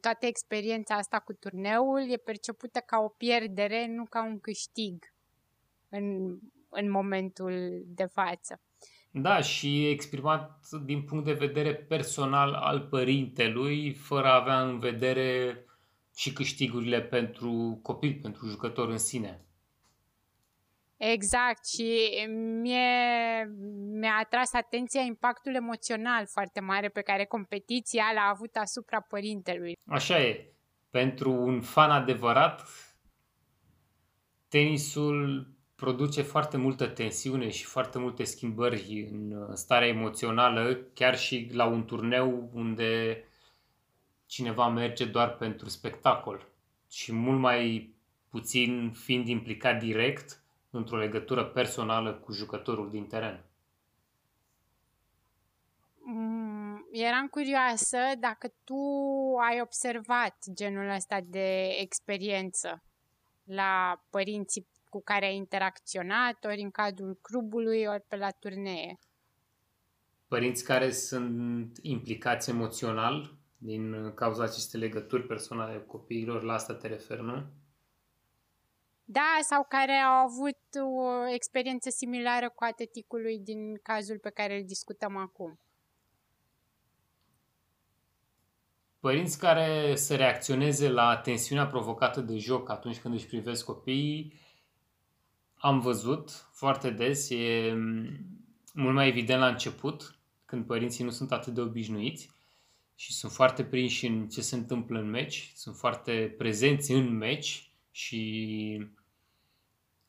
toată 0.01 0.27
experiența 0.27 0.95
asta 0.95 1.19
cu 1.19 1.33
turneul 1.33 2.11
e 2.11 2.17
percepută 2.17 2.79
ca 2.79 2.99
o 2.99 3.09
pierdere, 3.09 3.87
nu 3.87 4.05
ca 4.05 4.25
un 4.25 4.41
câștig 4.41 5.05
în, 5.89 6.39
în 6.69 6.91
momentul 6.91 7.83
de 7.87 8.05
față. 8.05 8.61
Da, 9.21 9.41
și 9.41 9.89
exprimat 9.89 10.69
din 10.85 11.03
punct 11.03 11.25
de 11.25 11.33
vedere 11.33 11.75
personal 11.75 12.53
al 12.53 12.81
părintelui, 12.81 13.93
fără 13.93 14.27
a 14.27 14.41
avea 14.41 14.61
în 14.63 14.79
vedere 14.79 15.59
și 16.17 16.33
câștigurile 16.33 17.01
pentru 17.01 17.79
copil, 17.83 18.19
pentru 18.23 18.47
jucător 18.47 18.89
în 18.89 18.99
sine. 18.99 19.43
Exact 20.97 21.67
și 21.67 22.11
mie, 22.61 22.89
mi-a 23.99 24.17
atras 24.23 24.53
atenția 24.53 25.01
impactul 25.01 25.55
emoțional 25.55 26.27
foarte 26.27 26.61
mare 26.61 26.89
pe 26.89 27.01
care 27.01 27.25
competiția 27.25 28.05
l-a 28.15 28.31
avut 28.33 28.57
asupra 28.57 29.01
părintelui. 29.01 29.77
Așa 29.87 30.21
e. 30.21 30.53
Pentru 30.91 31.33
un 31.33 31.61
fan 31.61 31.91
adevărat, 31.91 32.63
tenisul 34.49 35.53
produce 35.79 36.23
foarte 36.23 36.57
multă 36.57 36.87
tensiune 36.87 37.49
și 37.49 37.65
foarte 37.65 37.99
multe 37.99 38.25
schimbări 38.25 39.09
în 39.11 39.57
starea 39.57 39.89
emoțională, 39.89 40.75
chiar 40.95 41.19
și 41.19 41.51
la 41.53 41.65
un 41.65 41.85
turneu 41.85 42.51
unde 42.53 43.23
cineva 44.27 44.69
merge 44.69 45.05
doar 45.05 45.37
pentru 45.37 45.69
spectacol 45.69 46.49
și 46.91 47.13
mult 47.13 47.39
mai 47.39 47.95
puțin 48.29 48.93
fiind 48.93 49.29
implicat 49.29 49.79
direct 49.79 50.43
într-o 50.71 50.97
legătură 50.97 51.45
personală 51.45 52.15
cu 52.15 52.33
jucătorul 52.33 52.91
din 52.91 53.07
teren. 53.07 53.45
Mm, 55.99 56.89
eram 56.93 57.27
curioasă 57.27 57.99
dacă 58.19 58.49
tu 58.65 58.75
ai 59.51 59.61
observat 59.61 60.37
genul 60.55 60.89
ăsta 60.89 61.21
de 61.25 61.69
experiență 61.81 62.83
la 63.45 64.03
părinții 64.11 64.67
cu 64.89 65.03
care 65.03 65.27
ai 65.27 65.37
interacționat, 65.37 66.45
ori 66.45 66.63
în 66.63 66.71
cadrul 66.71 67.19
clubului, 67.23 67.85
ori 67.85 68.05
pe 68.09 68.17
la 68.17 68.31
turnee. 68.31 68.99
Părinți 70.29 70.65
care 70.65 70.91
sunt 70.91 71.79
implicați 71.83 72.51
emoțional 72.51 73.39
din 73.57 74.15
cauza 74.15 74.43
acestei 74.43 74.81
legături 74.81 75.27
personale 75.27 75.81
copiilor, 75.87 76.43
la 76.43 76.53
asta 76.53 76.75
te 76.75 76.87
referi, 76.87 77.23
nu? 77.23 77.47
Da, 79.05 79.39
sau 79.41 79.67
care 79.69 79.93
au 79.93 80.27
avut 80.27 80.59
o 80.97 81.29
experiență 81.35 81.91
similară 81.91 82.51
cu 82.55 82.65
ateticului 82.65 83.39
din 83.39 83.79
cazul 83.83 84.19
pe 84.19 84.31
care 84.31 84.57
îl 84.57 84.65
discutăm 84.65 85.17
acum. 85.17 85.61
Părinți 89.01 89.39
care 89.39 89.95
să 89.95 90.17
reacționeze 90.17 90.89
la 90.89 91.17
tensiunea 91.17 91.67
provocată 91.67 92.21
de 92.21 92.37
joc 92.37 92.71
atunci 92.71 92.99
când 92.99 93.15
își 93.15 93.27
privesc 93.27 93.65
copiii, 93.65 94.33
am 95.59 95.81
văzut 95.81 96.49
foarte 96.53 96.91
des, 96.91 97.31
e 97.31 97.75
mult 98.75 98.95
mai 98.95 99.09
evident 99.09 99.41
la 99.41 99.49
început, 99.49 100.19
când 100.45 100.67
părinții 100.67 101.05
nu 101.05 101.11
sunt 101.11 101.33
atât 101.33 101.55
de 101.55 101.61
obișnuiți 101.61 102.31
și 102.95 103.13
sunt 103.13 103.33
foarte 103.33 103.65
prinși 103.65 104.07
în 104.07 104.29
ce 104.29 104.41
se 104.41 104.57
întâmplă 104.57 104.99
în 104.99 105.11
meci, 105.11 105.53
sunt 105.55 105.77
foarte 105.77 106.35
prezenți 106.39 106.93
în 106.93 107.17
meci 107.17 107.71
și 107.91 108.91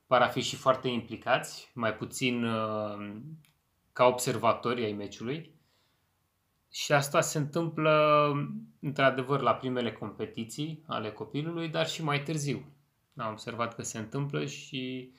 par 0.08 0.22
a 0.22 0.28
fi 0.28 0.42
și 0.42 0.56
foarte 0.56 0.88
implicați, 0.88 1.72
mai 1.74 1.94
puțin 1.94 2.44
uh, 2.44 3.16
ca 3.94 4.06
observatori 4.06 4.84
ai 4.84 4.92
meciului. 4.92 5.52
Și 6.72 6.92
asta 6.92 7.22
se 7.22 7.38
întâmplă 7.38 8.32
într-adevăr 8.80 9.42
la 9.42 9.54
primele 9.54 9.92
competiții 9.92 10.84
ale 10.88 11.12
copilului, 11.12 11.68
dar 11.68 11.88
și 11.88 12.04
mai 12.04 12.24
târziu. 12.24 12.66
Am 13.16 13.32
observat 13.32 13.76
că 13.76 13.82
se 13.82 13.98
întâmplă 13.98 14.46
și 14.46 15.12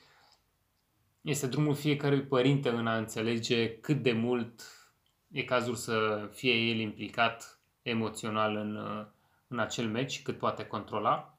este 1.21 1.47
drumul 1.47 1.75
fiecărui 1.75 2.21
părinte 2.21 2.69
în 2.69 2.87
a 2.87 2.97
înțelege 2.97 3.79
cât 3.79 4.01
de 4.01 4.11
mult 4.11 4.61
e 5.31 5.43
cazul 5.43 5.75
să 5.75 6.27
fie 6.33 6.53
el 6.53 6.79
implicat 6.79 7.59
emoțional 7.81 8.55
în, 8.55 8.75
uh, 8.75 9.05
în 9.47 9.59
acel 9.59 9.87
meci, 9.87 10.21
cât 10.21 10.37
poate 10.37 10.65
controla. 10.65 11.37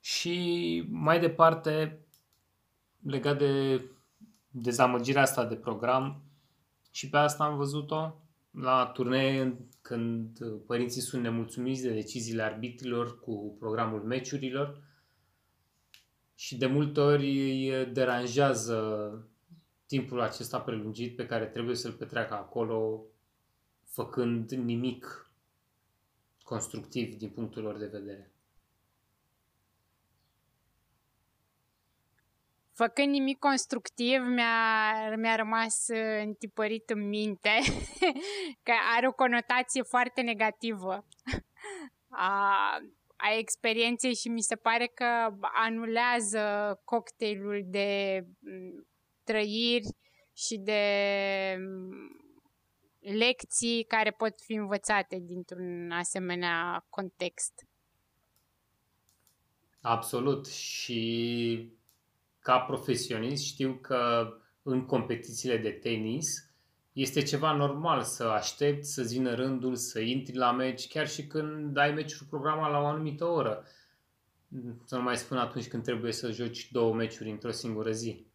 Și 0.00 0.84
mai 0.90 1.20
departe, 1.20 1.98
legat 3.02 3.38
de 3.38 3.84
dezamăgirea 4.50 5.22
asta 5.22 5.44
de 5.44 5.54
program, 5.54 6.22
și 6.90 7.08
pe 7.08 7.16
asta 7.16 7.44
am 7.44 7.56
văzut-o 7.56 8.14
la 8.50 8.86
turnee 8.86 9.58
când 9.82 10.38
părinții 10.66 11.00
sunt 11.00 11.22
nemulțumiți 11.22 11.82
de 11.82 11.92
deciziile 11.92 12.42
arbitrilor 12.42 13.20
cu 13.20 13.56
programul 13.58 14.02
meciurilor 14.02 14.82
și 16.36 16.56
de 16.56 16.66
multe 16.66 17.00
ori 17.00 17.26
îi 17.26 17.86
deranjează 17.86 19.10
timpul 19.86 20.20
acesta 20.20 20.60
prelungit 20.60 21.16
pe 21.16 21.26
care 21.26 21.46
trebuie 21.46 21.76
să-l 21.76 21.92
petreacă 21.92 22.34
acolo 22.34 23.02
făcând 23.84 24.50
nimic 24.50 25.30
constructiv 26.42 27.14
din 27.14 27.28
punctul 27.28 27.62
lor 27.62 27.76
de 27.76 27.86
vedere. 27.86 28.30
făcând 32.76 33.08
nimic 33.08 33.38
constructiv, 33.38 34.20
mi-a, 34.20 35.16
mi-a 35.16 35.36
rămas 35.36 35.86
uh, 35.88 36.22
întipărit 36.22 36.90
în 36.90 37.08
minte 37.08 37.58
că 38.64 38.72
are 38.96 39.06
o 39.06 39.12
conotație 39.12 39.82
foarte 39.82 40.20
negativă 40.20 41.06
a, 42.08 42.52
a 43.16 43.36
experienței 43.38 44.14
și 44.14 44.28
mi 44.28 44.40
se 44.40 44.56
pare 44.56 44.86
că 44.86 45.36
anulează 45.66 46.40
cocktailul 46.84 47.62
de 47.66 48.20
mm, 48.38 48.86
trăiri 49.24 49.96
și 50.32 50.58
de 50.58 50.82
mm, 51.58 52.16
lecții 53.00 53.84
care 53.84 54.10
pot 54.10 54.40
fi 54.40 54.52
învățate 54.52 55.18
dintr-un 55.22 55.90
asemenea 55.90 56.86
context. 56.90 57.66
Absolut 59.80 60.46
și 60.46 61.72
ca 62.40 62.58
profesionist 62.58 63.44
știu 63.44 63.78
că 63.82 64.28
în 64.62 64.86
competițiile 64.86 65.56
de 65.56 65.70
tenis 65.70 66.45
este 66.96 67.22
ceva 67.22 67.52
normal 67.52 68.02
să 68.02 68.24
aștepți 68.24 68.92
să 68.92 69.02
vină 69.02 69.34
rândul, 69.34 69.74
să 69.74 70.00
intri 70.00 70.36
la 70.36 70.52
meci, 70.52 70.88
chiar 70.88 71.08
și 71.08 71.26
când 71.26 71.76
ai 71.76 71.92
meciuri 71.92 72.28
programat 72.28 72.70
la 72.70 72.80
o 72.80 72.86
anumită 72.86 73.24
oră. 73.24 73.66
Să 74.84 74.96
nu 74.96 75.02
mai 75.02 75.16
spun 75.16 75.36
atunci 75.36 75.68
când 75.68 75.82
trebuie 75.82 76.12
să 76.12 76.30
joci 76.30 76.70
două 76.70 76.94
meciuri 76.94 77.30
într-o 77.30 77.50
singură 77.50 77.90
zi. 77.90 78.26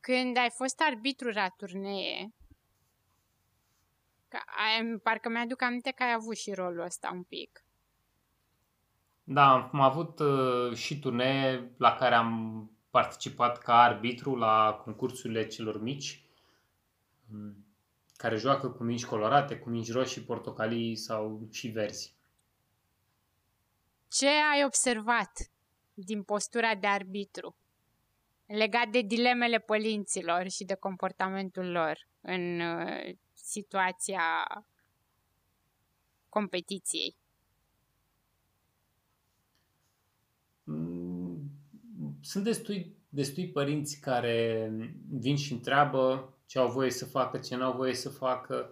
Când 0.00 0.36
ai 0.36 0.50
fost 0.50 0.80
arbitru 0.80 1.28
la 1.28 1.48
turnee, 1.48 2.34
parcă 5.02 5.28
mi-aduc 5.28 5.62
aminte 5.62 5.90
că 5.90 6.02
ai 6.02 6.12
avut 6.12 6.36
și 6.36 6.52
rolul 6.52 6.84
ăsta 6.84 7.10
un 7.12 7.22
pic. 7.22 7.64
Da, 9.24 9.68
am 9.72 9.80
avut 9.80 10.18
uh, 10.18 10.74
și 10.74 10.98
turnee 10.98 11.74
la 11.76 11.94
care 11.94 12.14
am 12.14 12.70
participat 12.96 13.58
ca 13.58 13.82
arbitru 13.82 14.34
la 14.34 14.80
concursurile 14.84 15.46
celor 15.46 15.80
mici, 15.80 16.24
um, 17.32 17.66
care 18.16 18.36
joacă 18.36 18.68
cu 18.70 18.82
mingi 18.82 19.04
colorate, 19.04 19.58
cu 19.58 19.68
mingi 19.68 19.92
roșii, 19.92 20.22
portocalii 20.22 20.96
sau 20.96 21.48
și 21.52 21.68
verzi. 21.68 22.14
Ce 24.08 24.26
ai 24.26 24.64
observat 24.64 25.32
din 25.94 26.22
postura 26.22 26.74
de 26.74 26.86
arbitru 26.86 27.56
legat 28.46 28.88
de 28.88 29.00
dilemele 29.00 29.58
părinților 29.58 30.48
și 30.48 30.64
de 30.64 30.74
comportamentul 30.74 31.70
lor 31.70 32.08
în 32.20 32.60
uh, 32.60 33.14
situația 33.34 34.24
competiției? 36.28 37.16
Sunt 42.20 42.44
destui 42.44 42.96
destui 43.08 43.48
părinți 43.48 44.00
care 44.00 44.70
vin 45.10 45.36
și 45.36 45.52
întreabă 45.52 46.34
ce 46.46 46.58
au 46.58 46.70
voie 46.70 46.90
să 46.90 47.04
facă, 47.04 47.38
ce 47.38 47.56
nu 47.56 47.64
au 47.64 47.76
voie 47.76 47.94
să 47.94 48.08
facă. 48.08 48.70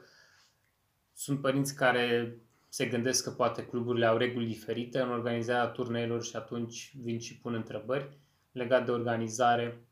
Sunt 1.13 1.41
părinți 1.41 1.75
care 1.75 2.37
se 2.69 2.87
gândesc 2.87 3.25
că 3.25 3.31
poate 3.31 3.67
cluburile 3.67 4.07
au 4.07 4.17
reguli 4.17 4.47
diferite 4.47 5.01
în 5.01 5.11
organizarea 5.11 5.67
turneilor 5.67 6.25
și 6.25 6.37
atunci 6.37 6.97
vin 7.01 7.19
și 7.19 7.39
pun 7.39 7.55
întrebări 7.55 8.19
legate 8.53 8.85
de 8.85 8.91
organizare. 8.91 9.85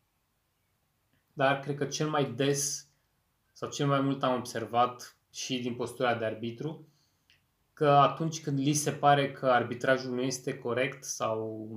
Dar 1.33 1.61
cred 1.61 1.77
că 1.77 1.85
cel 1.85 2.09
mai 2.09 2.33
des 2.33 2.88
sau 3.53 3.71
cel 3.71 3.87
mai 3.87 4.01
mult 4.01 4.23
am 4.23 4.38
observat 4.38 5.17
și 5.33 5.61
din 5.61 5.75
postura 5.75 6.15
de 6.15 6.25
arbitru 6.25 6.88
că 7.73 7.89
atunci 7.89 8.43
când 8.43 8.59
li 8.59 8.73
se 8.73 8.91
pare 8.91 9.33
că 9.33 9.47
arbitrajul 9.47 10.15
nu 10.15 10.21
este 10.21 10.59
corect 10.59 11.05
sau 11.05 11.69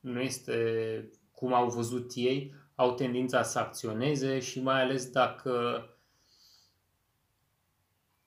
nu 0.00 0.20
este 0.20 1.10
cum 1.32 1.52
au 1.52 1.70
văzut 1.70 2.10
ei, 2.14 2.54
au 2.74 2.94
tendința 2.94 3.42
să 3.42 3.58
acționeze 3.58 4.38
și 4.38 4.62
mai 4.62 4.82
ales 4.82 5.10
dacă 5.10 5.84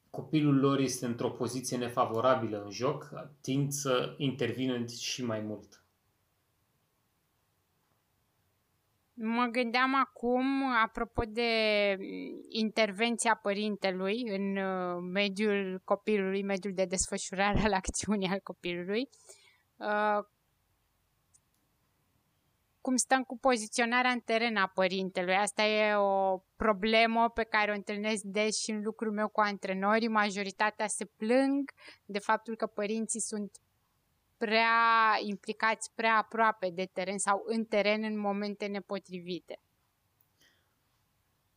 copilul 0.09 0.59
lor 0.59 0.79
este 0.79 1.05
într-o 1.05 1.29
poziție 1.29 1.77
nefavorabilă 1.77 2.61
în 2.63 2.71
joc, 2.71 3.11
tind 3.41 3.71
să 3.71 4.15
intervină 4.17 4.85
și 4.85 5.25
mai 5.25 5.39
mult. 5.39 5.78
Mă 9.21 9.45
gândeam 9.45 9.95
acum, 9.95 10.63
apropo 10.83 11.23
de 11.27 11.51
intervenția 12.47 13.39
părintelui 13.41 14.23
în 14.27 14.57
uh, 14.57 15.01
mediul 15.13 15.81
copilului, 15.83 16.43
mediul 16.43 16.73
de 16.73 16.85
desfășurare 16.85 17.59
al 17.59 17.73
acțiunii 17.81 18.29
al 18.29 18.39
copilului, 18.39 19.09
uh, 19.77 20.23
cum 22.81 22.95
stăm 22.95 23.23
cu 23.23 23.37
poziționarea 23.37 24.11
în 24.11 24.19
teren 24.19 24.55
a 24.55 24.67
părintelui. 24.67 25.35
Asta 25.35 25.63
e 25.63 25.95
o 25.95 26.37
problemă 26.55 27.29
pe 27.29 27.43
care 27.43 27.71
o 27.71 27.75
întâlnesc 27.75 28.23
des 28.23 28.57
și 28.57 28.71
în 28.71 28.81
lucrul 28.81 29.11
meu 29.11 29.27
cu 29.27 29.39
antrenorii. 29.39 30.07
Majoritatea 30.07 30.87
se 30.87 31.05
plâng 31.05 31.71
de 32.05 32.19
faptul 32.19 32.55
că 32.55 32.65
părinții 32.65 33.21
sunt 33.21 33.51
prea 34.39 35.17
implicați 35.21 35.91
prea 35.95 36.17
aproape 36.17 36.69
de 36.69 36.89
teren 36.93 37.17
sau 37.17 37.43
în 37.45 37.63
teren 37.65 38.03
în 38.03 38.19
momente 38.19 38.65
nepotrivite. 38.65 39.59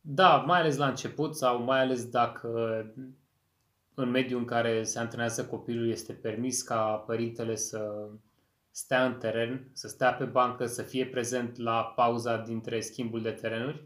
Da, 0.01 0.37
mai 0.37 0.59
ales 0.59 0.77
la 0.77 0.87
început 0.87 1.35
sau 1.35 1.63
mai 1.63 1.79
ales 1.79 2.05
dacă 2.09 2.49
în 3.93 4.09
mediul 4.09 4.39
în 4.39 4.45
care 4.45 4.83
se 4.83 4.99
antrenează 4.99 5.45
copilul 5.45 5.89
este 5.89 6.13
permis 6.13 6.61
ca 6.61 7.03
părintele 7.05 7.55
să 7.55 8.09
stea 8.71 9.05
în 9.05 9.17
teren, 9.17 9.69
să 9.73 9.87
stea 9.87 10.13
pe 10.13 10.25
bancă, 10.25 10.65
să 10.65 10.81
fie 10.81 11.05
prezent 11.05 11.57
la 11.57 11.83
pauza 11.95 12.37
dintre 12.37 12.79
schimbul 12.79 13.21
de 13.21 13.31
terenuri. 13.31 13.83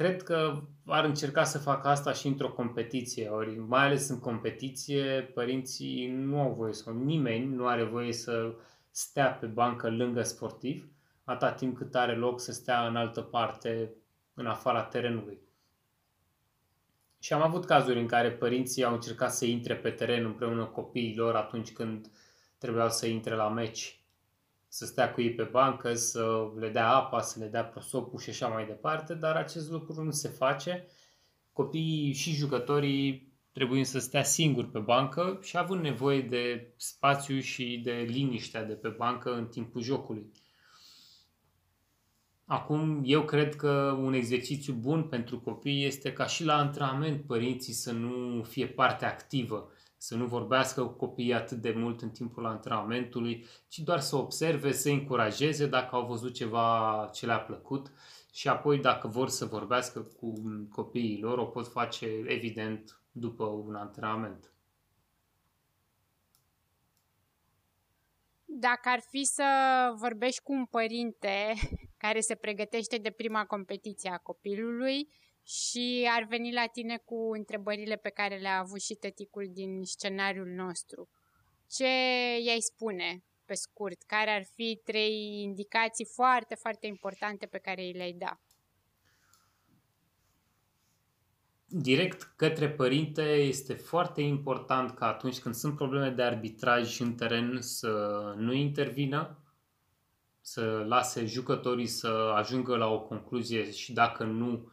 Cred 0.00 0.22
că 0.22 0.62
ar 0.86 1.04
încerca 1.04 1.44
să 1.44 1.58
facă 1.58 1.88
asta 1.88 2.12
și 2.12 2.26
într-o 2.26 2.52
competiție, 2.52 3.28
ori 3.28 3.58
mai 3.58 3.84
ales 3.84 4.08
în 4.08 4.18
competiție, 4.18 5.30
părinții 5.34 6.06
nu 6.06 6.40
au 6.40 6.52
voie 6.52 6.72
sau 6.72 6.94
nimeni 6.94 7.54
nu 7.54 7.66
are 7.66 7.84
voie 7.84 8.12
să 8.12 8.54
stea 8.90 9.30
pe 9.30 9.46
bancă 9.46 9.90
lângă 9.90 10.22
sportiv, 10.22 10.88
atâta 11.24 11.52
timp 11.52 11.76
cât 11.76 11.94
are 11.94 12.14
loc 12.14 12.40
să 12.40 12.52
stea 12.52 12.86
în 12.86 12.96
altă 12.96 13.20
parte, 13.20 13.94
în 14.34 14.46
afara 14.46 14.82
terenului. 14.82 15.40
Și 17.18 17.32
am 17.32 17.42
avut 17.42 17.64
cazuri 17.64 18.00
în 18.00 18.06
care 18.06 18.30
părinții 18.30 18.84
au 18.84 18.94
încercat 18.94 19.32
să 19.32 19.44
intre 19.44 19.76
pe 19.76 19.90
teren 19.90 20.24
împreună 20.24 20.64
cu 20.64 20.80
copiii 20.80 21.16
lor 21.16 21.34
atunci 21.34 21.72
când 21.72 22.10
trebuiau 22.58 22.90
să 22.90 23.06
intre 23.06 23.34
la 23.34 23.48
meci, 23.48 23.99
să 24.72 24.86
stea 24.86 25.12
cu 25.12 25.20
ei 25.20 25.34
pe 25.34 25.42
bancă, 25.42 25.94
să 25.94 26.50
le 26.58 26.68
dea 26.68 26.88
apa, 26.88 27.20
să 27.20 27.38
le 27.38 27.46
dea 27.46 27.64
prosopul 27.64 28.18
și 28.18 28.30
așa 28.30 28.48
mai 28.48 28.66
departe, 28.66 29.14
dar 29.14 29.36
acest 29.36 29.70
lucru 29.70 30.02
nu 30.02 30.10
se 30.10 30.28
face. 30.28 30.86
Copiii 31.52 32.12
și 32.12 32.32
jucătorii 32.32 33.32
trebuie 33.52 33.84
să 33.84 33.98
stea 33.98 34.22
singuri 34.22 34.66
pe 34.66 34.78
bancă 34.78 35.38
și 35.42 35.56
având 35.56 35.80
nevoie 35.80 36.20
de 36.20 36.74
spațiu 36.76 37.40
și 37.40 37.80
de 37.84 37.92
liniștea 37.92 38.64
de 38.64 38.72
pe 38.72 38.88
bancă 38.88 39.34
în 39.34 39.46
timpul 39.46 39.82
jocului. 39.82 40.32
Acum, 42.44 43.02
eu 43.04 43.24
cred 43.24 43.56
că 43.56 43.96
un 43.98 44.12
exercițiu 44.12 44.72
bun 44.72 45.02
pentru 45.02 45.40
copii 45.40 45.84
este 45.84 46.12
ca 46.12 46.26
și 46.26 46.44
la 46.44 46.56
antrenament 46.56 47.26
părinții 47.26 47.72
să 47.72 47.92
nu 47.92 48.42
fie 48.42 48.66
parte 48.66 49.04
activă, 49.04 49.70
să 50.02 50.16
nu 50.16 50.26
vorbească 50.26 50.84
cu 50.84 50.92
copiii 50.92 51.34
atât 51.34 51.58
de 51.58 51.74
mult 51.76 52.02
în 52.02 52.10
timpul 52.10 52.46
antrenamentului, 52.46 53.46
ci 53.68 53.78
doar 53.78 54.00
să 54.00 54.16
observe, 54.16 54.72
să 54.72 54.88
încurajeze 54.88 55.66
dacă 55.66 55.96
au 55.96 56.06
văzut 56.06 56.34
ceva 56.34 57.10
ce 57.12 57.26
le-a 57.26 57.40
plăcut 57.40 57.92
și 58.32 58.48
apoi 58.48 58.78
dacă 58.78 59.08
vor 59.08 59.28
să 59.28 59.44
vorbească 59.44 60.00
cu 60.00 60.32
copiii 60.70 61.20
lor, 61.20 61.38
o 61.38 61.44
pot 61.44 61.68
face 61.68 62.06
evident 62.26 63.00
după 63.12 63.44
un 63.44 63.74
antrenament. 63.74 64.52
Dacă 68.44 68.88
ar 68.88 69.00
fi 69.00 69.24
să 69.24 69.44
vorbești 69.96 70.42
cu 70.42 70.52
un 70.52 70.64
părinte 70.64 71.52
care 72.04 72.20
se 72.20 72.34
pregătește 72.34 72.96
de 72.96 73.10
prima 73.10 73.44
competiție 73.44 74.10
a 74.10 74.18
copilului 74.18 75.08
și 75.50 76.08
ar 76.16 76.26
veni 76.28 76.52
la 76.52 76.66
tine 76.66 76.96
cu 77.04 77.30
întrebările 77.32 77.96
pe 77.96 78.08
care 78.08 78.36
le-a 78.36 78.58
avut 78.58 78.80
și 78.80 78.94
tăticul 78.94 79.50
din 79.52 79.84
scenariul 79.84 80.48
nostru. 80.48 81.08
Ce 81.70 81.86
i-ai 82.44 82.60
spune, 82.60 83.24
pe 83.44 83.54
scurt? 83.54 84.02
Care 84.02 84.30
ar 84.30 84.44
fi 84.54 84.80
trei 84.84 85.42
indicații 85.42 86.06
foarte, 86.14 86.54
foarte 86.54 86.86
importante 86.86 87.46
pe 87.46 87.58
care 87.58 87.82
îi 87.82 87.92
le-ai 87.92 88.12
da? 88.12 88.40
direct 91.72 92.32
către 92.36 92.70
părinte 92.70 93.22
este 93.22 93.72
foarte 93.72 94.20
important 94.20 94.90
ca 94.90 95.06
atunci 95.06 95.38
când 95.38 95.54
sunt 95.54 95.76
probleme 95.76 96.10
de 96.10 96.22
arbitraj 96.22 97.00
în 97.00 97.14
teren 97.14 97.60
să 97.60 98.22
nu 98.36 98.52
intervină, 98.52 99.38
să 100.40 100.84
lase 100.86 101.26
jucătorii 101.26 101.86
să 101.86 102.32
ajungă 102.36 102.76
la 102.76 102.86
o 102.86 103.00
concluzie 103.00 103.70
și 103.70 103.92
dacă 103.92 104.24
nu, 104.24 104.70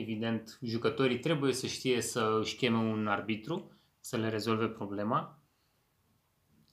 evident, 0.00 0.58
jucătorii 0.62 1.18
trebuie 1.18 1.52
să 1.52 1.66
știe 1.66 2.00
să 2.00 2.38
își 2.40 2.56
cheme 2.56 2.76
un 2.76 3.06
arbitru 3.06 3.72
să 4.00 4.16
le 4.16 4.28
rezolve 4.28 4.66
problema, 4.66 5.38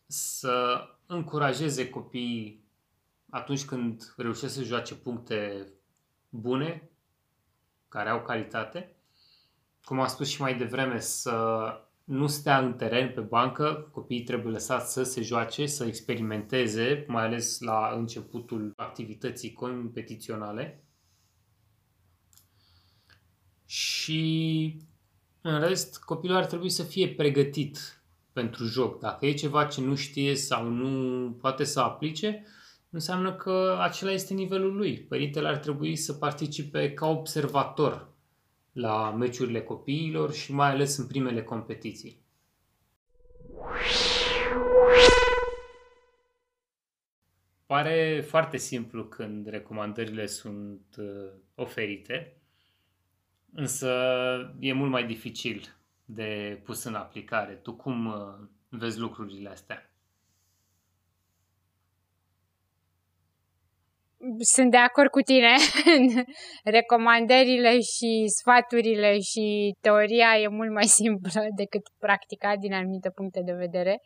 să 0.06 0.88
încurajeze 1.06 1.90
copiii 1.90 2.66
atunci 3.30 3.66
când 3.66 4.13
reușesc 4.18 4.54
să 4.54 4.63
joace 4.63 4.96
puncte 4.96 5.72
bune, 6.30 6.90
care 7.88 8.10
au 8.10 8.22
calitate, 8.22 8.96
cum 9.84 10.00
am 10.00 10.08
spus 10.08 10.28
și 10.28 10.42
mai 10.42 10.58
devreme, 10.58 11.00
să 11.00 11.68
nu 12.04 12.28
stea 12.28 12.60
în 12.60 12.74
teren 12.74 13.13
pe 13.13 13.22
bancă, 13.22 13.90
copiii 13.92 14.24
trebuie 14.24 14.52
lăsați 14.52 14.94
să 14.94 15.04
se 15.04 15.22
joace, 15.22 15.66
să 15.66 15.86
experimenteze, 15.86 17.06
mai 17.08 17.24
ales 17.24 17.60
la 17.60 17.92
începutul 17.96 18.74
activității 18.76 19.54
competiționale. 19.54 20.87
Și 23.69 24.75
în 25.41 25.60
rest, 25.60 25.99
copilul 25.99 26.36
ar 26.36 26.45
trebui 26.45 26.69
să 26.69 26.84
fie 26.84 27.08
pregătit 27.08 28.01
pentru 28.34 28.65
joc. 28.65 28.99
Dacă 28.99 29.25
e 29.25 29.34
ceva 29.34 29.65
ce 29.65 29.82
nu 29.82 29.95
știe 29.95 30.36
sau 30.36 30.67
nu 30.67 31.32
poate 31.32 31.63
să 31.63 31.80
aplice, 31.80 32.45
înseamnă 32.89 33.34
că 33.34 33.77
acela 33.82 34.12
este 34.12 34.34
nivelul 34.34 34.75
lui. 34.75 34.99
Părintele 34.99 35.47
ar 35.47 35.58
trebui 35.58 35.95
să 35.95 36.13
participe 36.13 36.93
ca 36.93 37.08
observator 37.08 38.10
la 38.71 39.12
meciurile 39.12 39.62
copiilor 39.62 40.34
și 40.34 40.53
mai 40.53 40.69
ales 40.69 40.97
în 40.97 41.08
primele 41.08 41.43
competiții. 41.43 42.25
Pare 47.65 48.25
foarte 48.27 48.58
simplu 48.58 49.06
când 49.06 49.47
recomandările 49.47 50.25
sunt 50.25 50.95
uh, 50.97 51.32
oferite, 51.56 52.41
însă 53.54 53.92
e 54.60 54.74
mult 54.74 54.92
mai 54.92 55.06
dificil 55.06 55.76
de 56.06 56.62
pus 56.64 56.84
în 56.84 56.96
aplicare. 56.96 57.54
Tu 57.54 57.76
cum 57.76 58.06
uh, 58.06 58.48
vezi 58.70 59.00
lucrurile 59.00 59.50
astea? 59.50 59.92
sunt 64.40 64.72
de 64.72 64.78
acord 64.78 65.10
cu 65.10 65.20
tine. 65.20 65.56
Recomandările 66.78 67.80
și 67.80 68.26
sfaturile 68.40 69.20
și 69.20 69.76
teoria 69.82 70.38
e 70.40 70.48
mult 70.48 70.72
mai 70.72 70.84
simplă 70.84 71.42
decât 71.62 71.82
practica 72.00 72.56
din 72.56 72.74
anumite 72.74 73.10
puncte 73.10 73.42
de 73.46 73.54
vedere. 73.54 74.02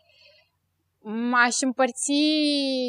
M-aș 1.04 1.56
împărți 1.60 2.14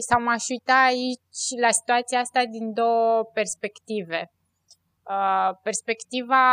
sau 0.09 0.23
m-aș 0.23 0.49
uita 0.49 0.83
aici 0.85 1.61
la 1.61 1.71
situația 1.71 2.19
asta 2.19 2.45
din 2.45 2.73
două 2.73 3.25
perspective. 3.35 4.31
Uh, 5.12 5.57
perspectiva 5.62 6.44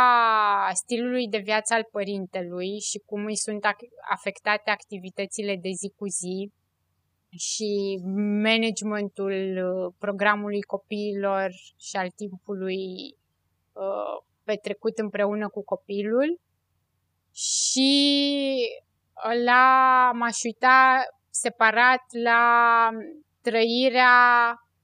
stilului 0.72 1.28
de 1.28 1.38
viață 1.38 1.74
al 1.74 1.88
părintelui 1.90 2.78
și 2.80 2.98
cum 3.06 3.24
îi 3.24 3.36
sunt 3.36 3.64
afectate 4.10 4.70
activitățile 4.70 5.56
de 5.56 5.70
zi 5.70 5.92
cu 5.96 6.06
zi 6.08 6.52
și 7.36 8.00
managementul 8.42 9.32
uh, 9.32 9.94
programului 9.98 10.60
copiilor 10.60 11.50
și 11.78 11.96
al 11.96 12.08
timpului 12.10 13.16
uh, 13.72 14.24
petrecut 14.44 14.98
împreună 14.98 15.48
cu 15.48 15.64
copilul. 15.64 16.40
Și 17.32 17.92
la 19.44 20.10
m-aș 20.14 20.42
uita 20.42 21.02
separat 21.30 22.04
la 22.24 22.88
trăirea 23.40 24.16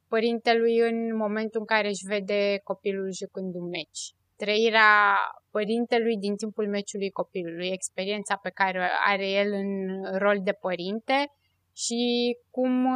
părintelui 0.08 0.78
în 0.78 1.16
momentul 1.16 1.60
în 1.60 1.66
care 1.66 1.88
își 1.88 2.06
vede 2.06 2.60
copilul 2.64 3.12
jucând 3.12 3.54
un 3.54 3.68
meci. 3.68 4.14
Trăirea 4.36 5.16
părintelui 5.50 6.16
din 6.16 6.36
timpul 6.36 6.68
meciului 6.68 7.10
copilului, 7.10 7.68
experiența 7.68 8.36
pe 8.36 8.50
care 8.50 8.78
o 8.78 8.82
are 9.04 9.28
el 9.30 9.52
în 9.52 9.70
rol 10.18 10.38
de 10.42 10.52
părinte 10.52 11.32
și 11.76 12.36
cum, 12.50 12.86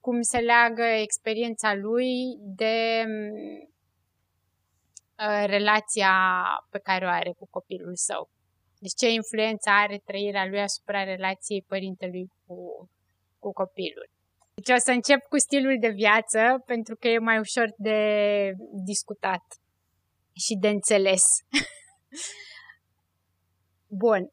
cum 0.00 0.20
se 0.20 0.38
leagă 0.38 0.82
experiența 0.82 1.74
lui 1.74 2.36
de 2.38 3.04
uh, 5.18 5.44
relația 5.46 6.14
pe 6.70 6.78
care 6.78 7.04
o 7.04 7.08
are 7.08 7.32
cu 7.38 7.46
copilul 7.50 7.92
său. 7.94 8.30
Deci 8.78 8.94
ce 8.94 9.10
influență 9.10 9.70
are 9.70 10.02
trăirea 10.04 10.46
lui 10.46 10.60
asupra 10.60 11.04
relației 11.04 11.62
părintelui 11.62 12.26
cu, 12.46 12.88
cu 13.38 13.52
copilul. 13.52 14.08
Deci 14.62 14.76
o 14.76 14.78
să 14.78 14.90
încep 14.90 15.22
cu 15.28 15.38
stilul 15.38 15.76
de 15.80 15.88
viață 15.88 16.62
pentru 16.66 16.96
că 16.96 17.08
e 17.08 17.18
mai 17.18 17.38
ușor 17.38 17.72
de 17.76 17.98
discutat 18.84 19.44
și 20.32 20.54
de 20.60 20.68
înțeles. 20.68 21.24
Bun. 24.02 24.30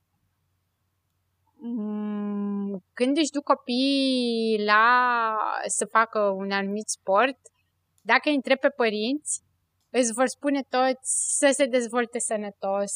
Mm, 1.54 2.84
când 2.94 3.18
își 3.18 3.32
duc 3.32 3.44
copiii 3.44 4.64
la 4.66 5.38
să 5.68 5.86
facă 5.86 6.20
un 6.20 6.52
anumit 6.52 6.88
sport, 6.88 7.38
dacă 8.02 8.30
îi 8.30 8.36
întreb 8.36 8.60
pe 8.60 8.70
părinți, 8.70 9.42
îți 9.90 10.14
vor 10.14 10.28
spune 10.28 10.62
toți 10.70 11.38
să 11.38 11.50
se 11.52 11.66
dezvolte 11.66 12.20
sănătos, 12.20 12.92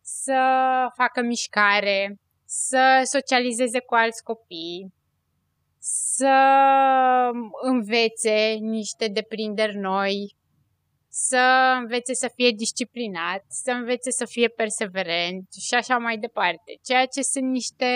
să 0.00 0.40
facă 0.96 1.22
mișcare, 1.22 2.20
să 2.44 3.00
socializeze 3.04 3.80
cu 3.80 3.94
alți 3.94 4.22
copii, 4.22 4.92
să 5.86 6.36
învețe 7.62 8.56
niște 8.60 9.08
deprinderi 9.08 9.76
noi, 9.76 10.36
să 11.08 11.74
învețe 11.78 12.14
să 12.14 12.30
fie 12.34 12.50
disciplinat, 12.50 13.44
să 13.48 13.70
învețe 13.70 14.10
să 14.10 14.24
fie 14.24 14.48
perseverent 14.48 15.52
și 15.52 15.74
așa 15.74 15.98
mai 15.98 16.18
departe. 16.18 16.78
Ceea 16.82 17.06
ce 17.06 17.22
sunt 17.22 17.50
niște 17.50 17.86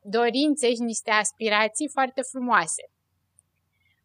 dorințe 0.00 0.66
și 0.66 0.80
niște 0.80 1.10
aspirații 1.10 1.88
foarte 1.88 2.22
frumoase. 2.30 2.82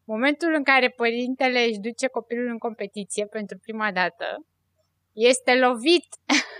Momentul 0.04 0.54
în 0.54 0.62
care 0.62 0.88
părintele 0.88 1.60
își 1.60 1.78
duce 1.78 2.06
copilul 2.06 2.48
în 2.48 2.58
competiție 2.58 3.26
pentru 3.26 3.58
prima 3.58 3.92
dată, 3.92 4.46
este 5.12 5.58
lovit 5.58 6.08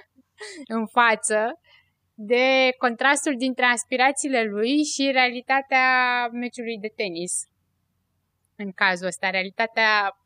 în 0.76 0.86
față 0.86 1.58
de 2.20 2.74
contrastul 2.78 3.34
dintre 3.36 3.64
aspirațiile 3.64 4.42
lui 4.42 4.84
și 4.84 5.10
realitatea 5.12 5.88
meciului 6.32 6.78
de 6.78 6.92
tenis. 6.96 7.32
În 8.56 8.72
cazul 8.72 9.06
ăsta, 9.06 9.30
realitatea 9.30 10.18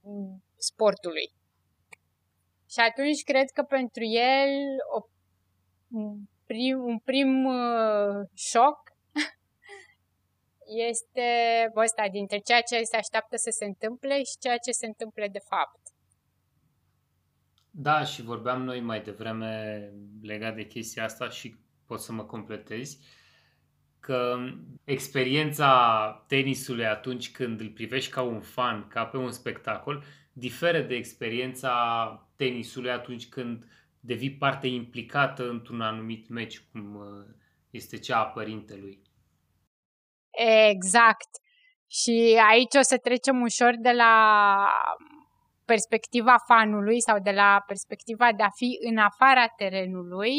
mm, 0.00 0.44
sportului. 0.56 1.32
Și 2.70 2.80
atunci 2.88 3.22
cred 3.22 3.50
că 3.50 3.62
pentru 3.62 4.04
el 4.04 4.50
o, 4.94 5.00
un 5.90 6.16
prim, 6.46 6.78
un 6.84 6.98
prim 6.98 7.44
uh, 7.44 8.28
șoc 8.34 8.78
este 10.90 11.30
ăsta 11.76 12.08
dintre 12.08 12.38
ceea 12.38 12.60
ce 12.60 12.82
se 12.82 12.96
așteaptă 12.96 13.36
să 13.36 13.50
se 13.50 13.64
întâmple 13.64 14.14
și 14.22 14.38
ceea 14.40 14.56
ce 14.56 14.70
se 14.70 14.86
întâmplă 14.86 15.26
de 15.30 15.42
fapt. 15.48 15.80
Da, 17.80 18.04
și 18.04 18.22
vorbeam 18.22 18.62
noi 18.62 18.80
mai 18.80 19.00
devreme 19.00 19.82
legat 20.22 20.54
de 20.54 20.66
chestia 20.66 21.04
asta 21.04 21.28
și 21.28 21.56
pot 21.86 22.00
să 22.00 22.12
mă 22.12 22.24
completezi, 22.24 22.98
că 24.00 24.36
experiența 24.84 26.24
tenisului 26.28 26.86
atunci 26.86 27.30
când 27.30 27.60
îl 27.60 27.68
privești 27.68 28.10
ca 28.10 28.22
un 28.22 28.40
fan, 28.40 28.88
ca 28.88 29.06
pe 29.06 29.16
un 29.16 29.30
spectacol, 29.30 30.04
diferă 30.32 30.80
de 30.80 30.94
experiența 30.94 32.28
tenisului 32.36 32.90
atunci 32.90 33.28
când 33.28 33.64
devii 34.00 34.36
parte 34.36 34.66
implicată 34.66 35.48
într-un 35.48 35.80
anumit 35.80 36.28
meci, 36.28 36.60
cum 36.72 36.94
uh, 36.94 37.34
este 37.70 37.98
cea 37.98 38.18
a 38.18 38.26
părintelui. 38.26 39.02
Exact. 40.68 41.28
Și 41.86 42.40
aici 42.48 42.74
o 42.78 42.82
să 42.82 42.98
trecem 43.02 43.40
ușor 43.40 43.74
de 43.80 43.90
la 43.90 44.66
perspectiva 45.72 46.36
fanului 46.50 47.00
sau 47.00 47.18
de 47.18 47.30
la 47.30 47.50
perspectiva 47.66 48.28
de 48.36 48.42
a 48.42 48.56
fi 48.60 48.70
în 48.90 48.96
afara 49.08 49.46
terenului 49.46 50.34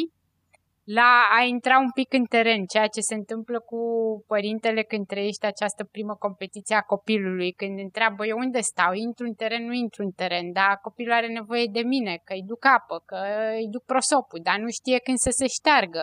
la 0.97 1.11
a 1.37 1.43
intra 1.43 1.77
un 1.79 1.91
pic 1.91 2.13
în 2.13 2.25
teren, 2.25 2.65
ceea 2.65 2.87
ce 2.87 3.01
se 3.01 3.15
întâmplă 3.15 3.59
cu 3.59 3.81
părintele 4.27 4.83
când 4.83 5.05
trăiește 5.07 5.45
această 5.45 5.83
primă 5.83 6.15
competiție 6.15 6.75
a 6.75 6.81
copilului, 6.81 7.51
când 7.51 7.79
întreabă 7.79 8.25
eu 8.25 8.37
unde 8.37 8.59
stau, 8.59 8.93
intru 8.93 9.25
în 9.25 9.33
teren, 9.33 9.65
nu 9.65 9.73
intru 9.73 10.03
în 10.03 10.11
teren, 10.11 10.51
dar 10.51 10.79
copilul 10.81 11.13
are 11.13 11.27
nevoie 11.27 11.67
de 11.71 11.81
mine, 11.81 12.21
că 12.23 12.33
îi 12.33 12.43
duc 12.51 12.65
apă, 12.65 13.03
că 13.05 13.17
îi 13.59 13.67
duc 13.75 13.83
prosopul, 13.83 14.39
dar 14.43 14.57
nu 14.57 14.69
știe 14.69 14.99
când 14.99 15.17
să 15.17 15.29
se 15.39 15.47
șteargă. 15.47 16.01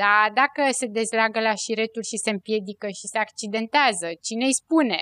Dar 0.00 0.30
dacă 0.40 0.62
se 0.70 0.86
dezleagă 0.86 1.40
la 1.40 1.54
șireturi 1.54 2.06
și 2.06 2.22
se 2.24 2.30
împiedică 2.30 2.86
și 2.86 3.06
se 3.12 3.18
accidentează, 3.18 4.08
cine 4.26 4.44
îi 4.44 4.60
spune? 4.62 5.00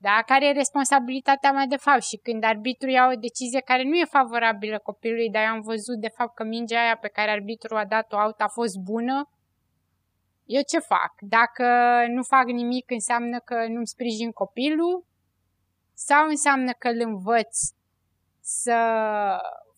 Da? 0.00 0.22
Care 0.26 0.46
e 0.46 0.52
responsabilitatea 0.52 1.52
mea 1.52 1.66
de 1.66 1.76
fapt? 1.76 2.02
Și 2.02 2.16
când 2.16 2.44
arbitru 2.44 2.88
ia 2.88 3.08
o 3.12 3.20
decizie 3.20 3.60
care 3.60 3.82
nu 3.82 3.96
e 3.96 4.04
favorabilă 4.04 4.78
copilului, 4.78 5.30
dar 5.30 5.42
eu 5.42 5.48
am 5.48 5.60
văzut 5.60 5.98
de 6.00 6.08
fapt 6.08 6.34
că 6.34 6.44
mingea 6.44 6.80
aia 6.80 6.96
pe 6.96 7.08
care 7.08 7.30
arbitru 7.30 7.76
a 7.76 7.84
dat-o 7.84 8.16
out 8.16 8.40
a 8.40 8.48
fost 8.48 8.76
bună, 8.76 9.28
eu 10.44 10.62
ce 10.68 10.78
fac? 10.78 11.12
Dacă 11.20 11.66
nu 12.08 12.22
fac 12.22 12.44
nimic 12.44 12.90
înseamnă 12.90 13.38
că 13.38 13.66
nu-mi 13.68 13.86
sprijin 13.86 14.30
copilul 14.30 15.04
sau 15.94 16.28
înseamnă 16.28 16.72
că 16.72 16.88
îl 16.88 17.00
învăț 17.00 17.56
să 18.40 18.78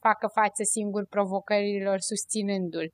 facă 0.00 0.26
față 0.26 0.62
singur 0.62 1.06
provocărilor 1.06 1.98
susținându-l? 1.98 2.92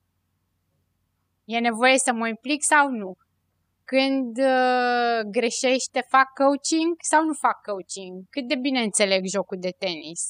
E 1.45 1.59
nevoie 1.59 1.97
să 1.97 2.13
mă 2.13 2.27
implic 2.27 2.63
sau 2.63 2.89
nu? 2.89 3.15
Când 3.91 4.37
uh, 4.37 5.19
greșește, 5.35 5.99
fac 6.13 6.27
coaching 6.41 6.91
sau 7.11 7.21
nu 7.29 7.33
fac 7.33 7.57
coaching? 7.69 8.15
Cât 8.29 8.45
de 8.47 8.55
bine 8.65 8.81
înțeleg 8.81 9.21
jocul 9.35 9.59
de 9.59 9.73
tenis? 9.83 10.21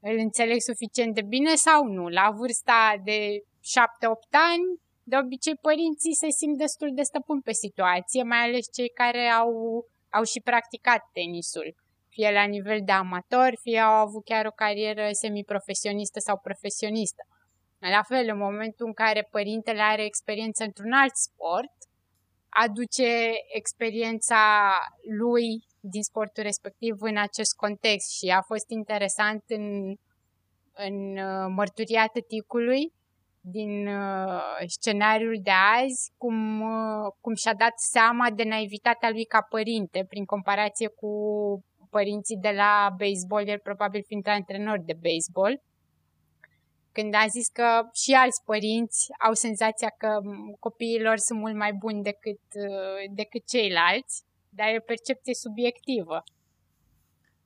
Îl 0.00 0.16
înțeleg 0.26 0.60
suficient 0.70 1.14
de 1.14 1.22
bine 1.34 1.54
sau 1.54 1.80
nu? 1.96 2.04
La 2.08 2.26
vârsta 2.38 2.80
de 3.04 3.18
7-8 3.38 3.42
ani, 4.52 4.66
de 5.10 5.16
obicei 5.16 5.56
părinții 5.68 6.14
se 6.22 6.30
simt 6.30 6.58
destul 6.58 6.90
de 6.94 7.02
stăpân 7.02 7.40
pe 7.40 7.52
situație, 7.52 8.22
mai 8.22 8.42
ales 8.46 8.66
cei 8.76 8.88
care 8.88 9.24
au, 9.28 9.52
au 10.18 10.24
și 10.32 10.40
practicat 10.40 11.02
tenisul. 11.12 11.68
Fie 12.14 12.30
la 12.32 12.44
nivel 12.44 12.80
de 12.84 12.92
amator, 12.92 13.50
fie 13.62 13.78
au 13.78 13.94
avut 14.06 14.24
chiar 14.24 14.46
o 14.46 14.58
carieră 14.62 15.08
semiprofesionistă 15.12 16.18
sau 16.20 16.36
profesionistă. 16.38 17.22
La 17.78 18.02
fel, 18.02 18.24
în 18.28 18.38
momentul 18.38 18.86
în 18.86 18.92
care 18.92 19.28
părintele 19.30 19.80
are 19.80 20.04
experiență 20.04 20.64
într-un 20.64 20.92
alt 20.92 21.16
sport, 21.16 21.74
aduce 22.62 23.32
experiența 23.54 24.42
lui 25.18 25.64
din 25.80 26.02
sportul 26.02 26.42
respectiv 26.42 26.96
în 27.00 27.16
acest 27.16 27.56
context 27.56 28.16
și 28.16 28.26
a 28.28 28.40
fost 28.40 28.70
interesant 28.70 29.42
în, 29.46 29.94
în 30.72 31.16
uh, 31.16 31.46
mărturia 31.56 32.06
tăticului 32.06 32.92
din 33.40 33.86
uh, 33.86 34.66
scenariul 34.66 35.38
de 35.42 35.50
azi, 35.50 36.12
cum, 36.16 36.60
uh, 36.60 37.12
cum 37.20 37.34
și-a 37.34 37.54
dat 37.54 37.78
seama 37.92 38.30
de 38.30 38.42
naivitatea 38.44 39.10
lui 39.10 39.24
ca 39.24 39.40
părinte, 39.48 40.04
prin 40.08 40.24
comparație 40.24 40.88
cu 40.88 41.10
părinții 41.90 42.36
de 42.36 42.50
la 42.50 42.94
baseball, 42.98 43.48
el 43.48 43.58
probabil 43.58 44.02
fiind 44.06 44.26
antrenor 44.26 44.78
de 44.84 44.96
baseball 45.06 45.62
când 46.96 47.14
a 47.14 47.26
zis 47.36 47.48
că 47.48 47.68
și 48.02 48.12
alți 48.12 48.44
părinți 48.44 49.00
au 49.26 49.32
senzația 49.32 49.90
că 49.98 50.20
copiilor 50.66 51.16
sunt 51.16 51.38
mult 51.38 51.56
mai 51.56 51.72
buni 51.72 52.02
decât, 52.02 52.44
uh, 52.54 53.00
decât 53.20 53.42
ceilalți, 53.46 54.22
dar 54.48 54.68
e 54.68 54.82
o 54.82 54.90
percepție 54.92 55.34
subiectivă. 55.34 56.16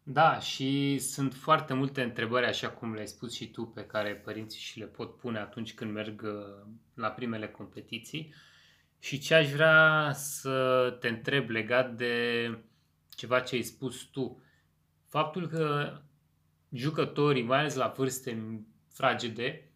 Da, 0.02 0.38
și 0.38 0.98
sunt 0.98 1.34
foarte 1.34 1.74
multe 1.74 2.02
întrebări, 2.02 2.46
așa 2.46 2.70
cum 2.70 2.94
le-ai 2.94 3.06
spus 3.06 3.34
și 3.34 3.50
tu, 3.50 3.64
pe 3.66 3.84
care 3.84 4.14
părinții 4.14 4.60
și 4.60 4.78
le 4.78 4.84
pot 4.84 5.16
pune 5.16 5.38
atunci 5.38 5.74
când 5.74 5.92
merg 5.92 6.22
uh, 6.22 6.66
la 6.94 7.08
primele 7.08 7.48
competiții. 7.48 8.34
Și 8.98 9.18
ce 9.18 9.34
aș 9.34 9.50
vrea 9.50 10.10
să 10.14 10.96
te 11.00 11.08
întreb 11.08 11.48
legat 11.48 11.94
de 11.94 12.14
ceva 13.08 13.40
ce 13.40 13.54
ai 13.54 13.62
spus 13.62 14.02
tu. 14.02 14.42
Faptul 15.08 15.48
că 15.48 15.92
jucătorii, 16.72 17.42
mai 17.42 17.58
ales 17.58 17.74
la 17.74 17.94
vârste 17.96 18.30
fragede 18.98 19.72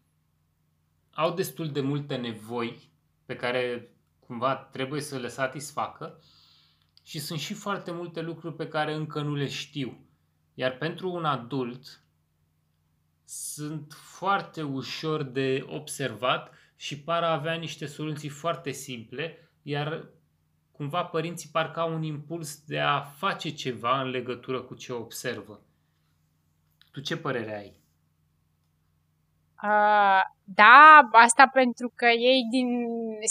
au 1.11 1.33
destul 1.33 1.71
de 1.71 1.81
multe 1.81 2.15
nevoi 2.15 2.89
pe 3.25 3.35
care 3.35 3.91
cumva 4.19 4.55
trebuie 4.55 5.01
să 5.01 5.17
le 5.17 5.27
satisfacă 5.27 6.23
și 7.03 7.19
sunt 7.19 7.39
și 7.39 7.53
foarte 7.53 7.91
multe 7.91 8.21
lucruri 8.21 8.55
pe 8.55 8.67
care 8.67 8.93
încă 8.93 9.21
nu 9.21 9.35
le 9.35 9.47
știu. 9.47 10.07
Iar 10.53 10.77
pentru 10.77 11.11
un 11.11 11.25
adult 11.25 12.03
sunt 13.25 13.93
foarte 13.93 14.61
ușor 14.61 15.23
de 15.23 15.65
observat 15.67 16.53
și 16.75 16.99
par 16.99 17.23
a 17.23 17.33
avea 17.33 17.53
niște 17.53 17.85
soluții 17.85 18.29
foarte 18.29 18.71
simple, 18.71 19.51
iar 19.61 20.09
cumva 20.71 21.05
părinții 21.05 21.49
parcă 21.49 21.79
au 21.79 21.93
un 21.93 22.03
impuls 22.03 22.65
de 22.65 22.79
a 22.79 22.99
face 23.01 23.49
ceva 23.49 24.01
în 24.01 24.09
legătură 24.09 24.61
cu 24.61 24.75
ce 24.75 24.93
observă. 24.93 25.61
Tu 26.91 27.01
ce 27.01 27.17
părere 27.17 27.57
ai? 27.57 27.82
Uh, 29.71 30.21
da, 30.43 31.09
asta 31.11 31.49
pentru 31.53 31.91
că 31.95 32.05
ei 32.05 32.47
din, 32.49 32.69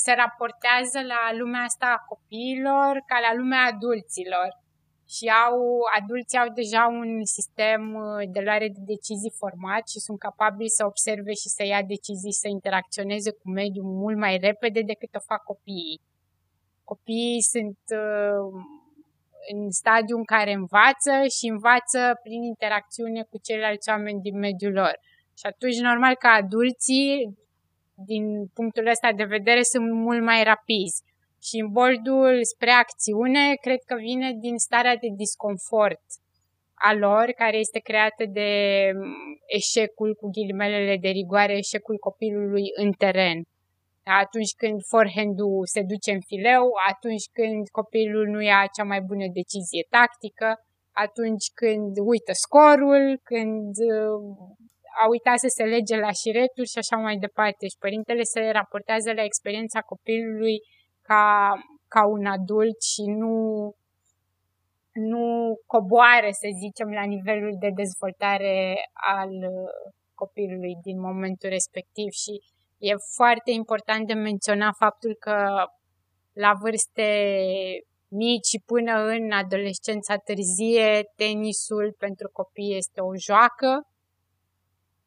se 0.05 0.13
raportează 0.13 1.01
la 1.13 1.39
lumea 1.39 1.63
asta 1.63 1.87
a 1.87 2.05
copiilor 2.13 3.03
ca 3.07 3.19
la 3.27 3.35
lumea 3.35 3.71
adulților 3.73 4.49
și 5.15 5.27
au, 5.47 5.59
adulții 5.99 6.39
au 6.39 6.49
deja 6.61 6.83
un 6.87 7.25
sistem 7.25 7.83
uh, 7.95 8.29
de 8.35 8.41
luare 8.41 8.69
de 8.69 8.83
decizii 8.95 9.39
format 9.43 9.89
și 9.89 9.99
sunt 10.07 10.19
capabili 10.19 10.77
să 10.79 10.85
observe 10.87 11.33
și 11.43 11.49
să 11.57 11.63
ia 11.65 11.83
decizii, 11.83 12.41
să 12.43 12.49
interacționeze 12.49 13.31
cu 13.31 13.51
mediul 13.51 13.85
mult 13.85 14.17
mai 14.17 14.37
repede 14.37 14.81
decât 14.81 15.15
o 15.15 15.27
fac 15.31 15.43
copiii. 15.43 16.01
Copiii 16.85 17.43
sunt 17.43 17.81
uh, 18.03 18.63
în 19.53 19.71
stadiul 19.71 20.19
în 20.19 20.25
care 20.25 20.53
învață 20.53 21.15
și 21.37 21.47
învață 21.55 22.01
prin 22.23 22.43
interacțiune 22.43 23.23
cu 23.31 23.37
ceilalți 23.47 23.89
oameni 23.89 24.21
din 24.21 24.39
mediul 24.39 24.73
lor. 24.73 24.95
Și 25.39 25.47
atunci, 25.47 25.79
normal 25.91 26.15
că 26.15 26.27
adulții, 26.27 27.39
din 28.07 28.25
punctul 28.55 28.87
ăsta 28.87 29.13
de 29.13 29.25
vedere, 29.25 29.63
sunt 29.63 29.93
mult 29.93 30.23
mai 30.23 30.43
rapizi. 30.43 31.03
Și 31.47 31.57
în 31.63 31.69
boldul 31.73 32.45
spre 32.53 32.71
acțiune, 32.71 33.45
cred 33.61 33.81
că 33.87 33.95
vine 33.95 34.33
din 34.41 34.57
starea 34.57 34.97
de 34.97 35.09
disconfort 35.17 36.03
a 36.89 36.93
lor, 36.95 37.27
care 37.37 37.57
este 37.57 37.79
creată 37.79 38.25
de 38.39 38.51
eșecul, 39.47 40.15
cu 40.15 40.31
ghilimelele 40.31 40.97
de 41.01 41.09
rigoare, 41.09 41.57
eșecul 41.57 41.97
copilului 41.99 42.67
în 42.83 42.91
teren. 42.93 43.39
Atunci 44.05 44.55
când 44.57 44.79
forehand-ul 44.93 45.67
se 45.75 45.83
duce 45.93 46.11
în 46.13 46.21
fileu, 46.31 46.65
atunci 46.91 47.27
când 47.33 47.69
copilul 47.69 48.27
nu 48.27 48.41
ia 48.43 48.61
cea 48.77 48.85
mai 48.85 49.01
bună 49.01 49.27
decizie 49.41 49.87
tactică, 49.97 50.49
atunci 51.05 51.47
când 51.61 51.93
uită 52.13 52.33
scorul, 52.45 53.21
când 53.31 53.75
a 55.01 55.05
uitat 55.09 55.39
să 55.39 55.49
se 55.57 55.65
lege 55.65 55.97
la 55.97 56.13
șireturi 56.21 56.73
și 56.73 56.79
așa 56.79 56.97
mai 56.97 57.17
departe. 57.17 57.67
Și 57.67 57.83
părintele 57.85 58.23
se 58.23 58.41
raportează 58.59 59.13
la 59.13 59.25
experiența 59.25 59.81
copilului 59.81 60.57
ca, 61.09 61.25
ca 61.89 62.03
un 62.07 62.27
adult 62.27 62.79
și 62.93 63.03
nu, 63.23 63.37
nu 65.11 65.25
coboare, 65.67 66.31
să 66.33 66.49
zicem, 66.63 66.89
la 66.99 67.05
nivelul 67.15 67.55
de 67.59 67.71
dezvoltare 67.83 68.75
al 69.17 69.33
copilului 70.15 70.75
din 70.83 70.99
momentul 71.01 71.49
respectiv 71.49 72.11
și 72.23 72.33
e 72.79 72.95
foarte 73.17 73.51
important 73.51 74.07
de 74.07 74.13
menționat 74.13 74.75
faptul 74.85 75.17
că 75.25 75.37
la 76.33 76.53
vârste 76.63 77.11
mici 78.09 78.47
și 78.53 78.59
până 78.67 78.95
în 79.15 79.31
adolescența 79.31 80.17
târzie, 80.17 81.01
tenisul 81.17 81.95
pentru 81.99 82.29
copii 82.33 82.77
este 82.77 83.01
o 83.01 83.13
joacă 83.29 83.71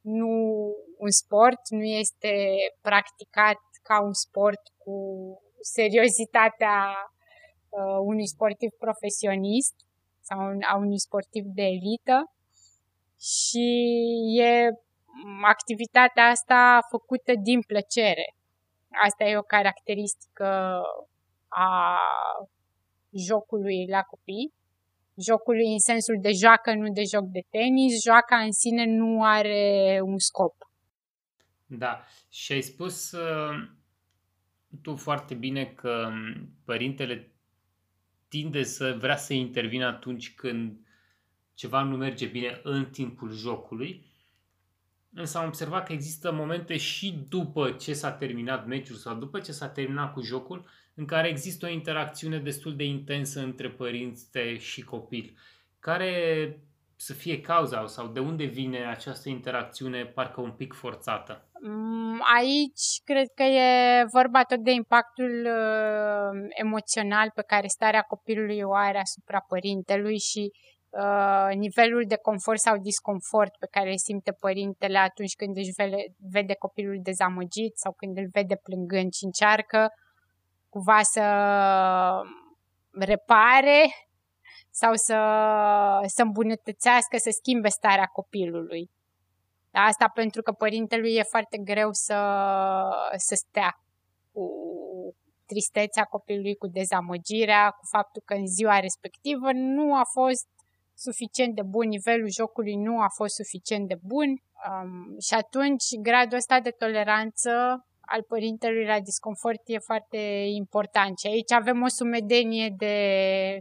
nu 0.05 0.31
un 0.97 1.11
sport, 1.11 1.61
nu 1.69 1.83
este 1.83 2.55
practicat 2.81 3.59
ca 3.81 4.01
un 4.01 4.13
sport 4.13 4.61
cu 4.77 4.97
seriozitatea 5.61 6.77
uh, 7.69 7.99
unui 7.99 8.27
sportiv 8.27 8.69
profesionist 8.79 9.75
sau 10.21 10.39
un, 10.39 10.61
a 10.61 10.75
unui 10.75 10.99
sportiv 10.99 11.43
de 11.45 11.61
elită 11.61 12.31
și 13.19 13.67
e 14.39 14.69
activitatea 15.43 16.25
asta 16.25 16.79
făcută 16.89 17.31
din 17.41 17.61
plăcere. 17.61 18.35
Asta 19.07 19.23
e 19.23 19.37
o 19.37 19.51
caracteristică 19.55 20.81
a 21.47 21.99
jocului 23.27 23.87
la 23.87 24.01
copii 24.01 24.53
jocului 25.27 25.71
în 25.71 25.79
sensul 25.79 26.17
de 26.21 26.31
joacă, 26.41 26.73
nu 26.73 26.91
de 26.93 27.03
joc 27.13 27.25
de 27.25 27.43
tenis. 27.49 28.03
Joaca 28.03 28.37
în 28.37 28.51
sine 28.51 28.85
nu 28.85 29.23
are 29.23 29.99
un 30.03 30.17
scop. 30.17 30.55
Da, 31.65 32.03
și 32.29 32.51
ai 32.51 32.61
spus 32.61 33.11
uh, 33.11 33.69
tu 34.81 34.95
foarte 34.95 35.33
bine 35.33 35.65
că 35.65 36.07
um, 36.09 36.49
părintele 36.65 37.31
tinde 38.27 38.63
să 38.63 38.95
vrea 38.99 39.15
să 39.15 39.33
intervină 39.33 39.85
atunci 39.85 40.33
când 40.33 40.79
ceva 41.53 41.81
nu 41.81 41.97
merge 41.97 42.25
bine 42.25 42.59
în 42.63 42.85
timpul 42.85 43.31
jocului. 43.31 44.13
Însă 45.13 45.37
am 45.37 45.47
observat 45.47 45.85
că 45.85 45.93
există 45.93 46.31
momente 46.31 46.77
și 46.77 47.25
după 47.29 47.71
ce 47.71 47.93
s-a 47.93 48.11
terminat 48.11 48.67
meciul 48.67 48.95
sau 48.95 49.15
după 49.15 49.39
ce 49.39 49.51
s-a 49.51 49.69
terminat 49.69 50.13
cu 50.13 50.21
jocul 50.21 50.65
în 50.95 51.05
care 51.05 51.27
există 51.27 51.65
o 51.65 51.69
interacțiune 51.69 52.37
destul 52.37 52.75
de 52.75 52.83
intensă 52.83 53.39
între 53.39 53.69
părinte 53.69 54.57
și 54.57 54.81
copil. 54.83 55.37
Care 55.79 56.11
să 56.95 57.13
fie 57.13 57.41
cauza 57.41 57.87
sau 57.87 58.07
de 58.07 58.19
unde 58.19 58.43
vine 58.43 58.85
această 58.85 59.29
interacțiune 59.29 60.05
parcă 60.05 60.41
un 60.41 60.51
pic 60.51 60.73
forțată? 60.73 61.49
Mm, 61.61 62.21
aici 62.37 62.87
cred 63.03 63.27
că 63.35 63.43
e 63.43 64.05
vorba 64.11 64.43
tot 64.43 64.59
de 64.59 64.71
impactul 64.71 65.33
uh, 65.45 66.47
emoțional 66.49 67.31
pe 67.35 67.43
care 67.47 67.67
starea 67.67 68.01
copilului 68.01 68.61
o 68.61 68.73
are 68.73 68.99
asupra 68.99 69.39
părintelui 69.47 70.19
și 70.19 70.51
uh, 70.89 71.55
nivelul 71.55 72.03
de 72.07 72.17
confort 72.17 72.59
sau 72.59 72.77
disconfort 72.77 73.53
pe 73.59 73.67
care 73.71 73.89
îl 73.89 73.97
simte 73.97 74.31
părintele 74.39 74.97
atunci 74.97 75.35
când 75.35 75.57
își 75.57 75.75
vede, 75.77 76.01
vede 76.31 76.55
copilul 76.65 76.99
dezamăgit 77.01 77.73
sau 77.83 77.91
când 77.99 78.17
îl 78.17 78.27
vede 78.31 78.55
plângând 78.67 79.13
și 79.13 79.25
încearcă 79.25 79.87
cumva 80.75 81.01
să 81.01 81.25
repare 82.91 83.81
sau 84.69 84.93
să, 84.93 85.19
să 86.05 86.21
îmbunătățească, 86.21 87.17
să 87.17 87.29
schimbe 87.29 87.67
starea 87.67 88.05
copilului. 88.05 88.89
Asta 89.71 90.07
pentru 90.13 90.41
că 90.41 90.51
părintelui 90.51 91.15
e 91.15 91.23
foarte 91.23 91.57
greu 91.57 91.89
să, 91.91 92.19
să 93.15 93.35
stea 93.35 93.71
cu 94.31 94.45
tristețea 95.45 96.03
copilului, 96.03 96.55
cu 96.55 96.67
dezamăgirea, 96.67 97.69
cu 97.69 97.85
faptul 97.91 98.21
că 98.25 98.33
în 98.33 98.47
ziua 98.47 98.79
respectivă 98.79 99.49
nu 99.53 99.95
a 99.95 100.03
fost 100.11 100.47
suficient 100.93 101.55
de 101.55 101.63
bun, 101.63 101.87
nivelul 101.87 102.29
jocului 102.29 102.75
nu 102.75 103.01
a 103.01 103.09
fost 103.15 103.33
suficient 103.35 103.87
de 103.87 103.97
bun 104.01 104.29
um, 104.29 105.19
și 105.19 105.33
atunci 105.33 105.85
gradul 106.01 106.37
ăsta 106.37 106.59
de 106.59 106.69
toleranță 106.69 107.51
al 108.05 108.23
părintelui 108.23 108.85
la 108.85 108.99
disconfort 108.99 109.61
e 109.65 109.77
foarte 109.77 110.17
important. 110.61 111.19
Și 111.19 111.27
aici 111.27 111.51
avem 111.51 111.81
o 111.81 111.87
sumedenie 111.87 112.73
de 112.77 112.95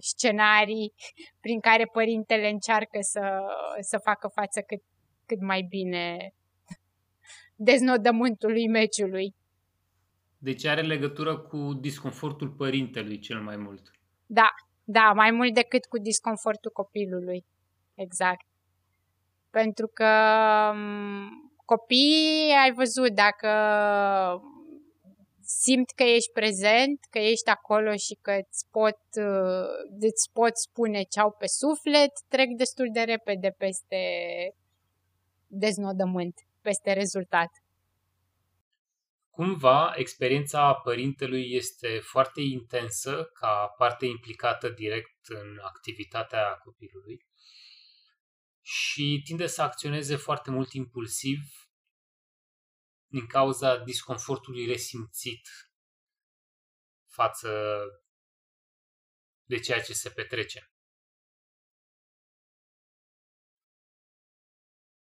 scenarii 0.00 0.92
prin 1.44 1.60
care 1.60 1.84
părintele 1.92 2.48
încearcă 2.48 2.98
să, 3.00 3.22
să 3.80 3.98
facă 3.98 4.28
față 4.34 4.60
cât, 4.60 4.82
cât 5.26 5.40
mai 5.40 5.66
bine 5.68 6.34
deznodământului 7.68 8.68
meciului. 8.68 9.34
Deci 10.38 10.64
are 10.64 10.80
legătură 10.80 11.38
cu 11.38 11.72
disconfortul 11.80 12.48
părintelui 12.50 13.18
cel 13.18 13.40
mai 13.40 13.56
mult. 13.56 13.90
Da, 14.26 14.48
da, 14.84 15.12
mai 15.12 15.30
mult 15.30 15.54
decât 15.54 15.84
cu 15.84 15.98
disconfortul 15.98 16.70
copilului. 16.70 17.44
Exact. 17.94 18.46
Pentru 19.50 19.86
că 19.86 20.10
copiii, 21.64 22.52
ai 22.62 22.72
văzut, 22.72 23.10
dacă 23.10 23.50
simt 25.40 25.90
că 25.90 26.02
ești 26.02 26.32
prezent, 26.32 26.98
că 27.10 27.18
ești 27.18 27.50
acolo 27.50 27.92
și 27.96 28.14
că 28.22 28.32
îți 28.32 28.66
pot, 28.70 29.00
îți 30.00 30.30
pot 30.32 30.56
spune 30.56 31.02
ce 31.02 31.20
au 31.20 31.32
pe 31.38 31.46
suflet, 31.46 32.12
trec 32.28 32.48
destul 32.56 32.88
de 32.92 33.00
repede 33.00 33.54
peste 33.58 33.96
deznodământ, 35.46 36.34
peste 36.60 36.92
rezultat. 36.92 37.50
Cumva, 39.30 39.92
experiența 39.96 40.74
părintelui 40.74 41.54
este 41.54 41.88
foarte 42.02 42.40
intensă 42.40 43.30
ca 43.40 43.74
parte 43.78 44.06
implicată 44.06 44.68
direct 44.68 45.18
în 45.28 45.58
activitatea 45.62 46.44
copilului 46.64 47.16
și 48.66 49.20
tinde 49.24 49.46
să 49.46 49.62
acționeze 49.62 50.16
foarte 50.16 50.50
mult 50.50 50.72
impulsiv 50.72 51.38
din 53.06 53.26
cauza 53.26 53.78
disconfortului 53.78 54.66
resimțit 54.66 55.48
față 57.06 57.82
de 59.44 59.58
ceea 59.58 59.82
ce 59.82 59.92
se 59.92 60.10
petrece. 60.10 60.68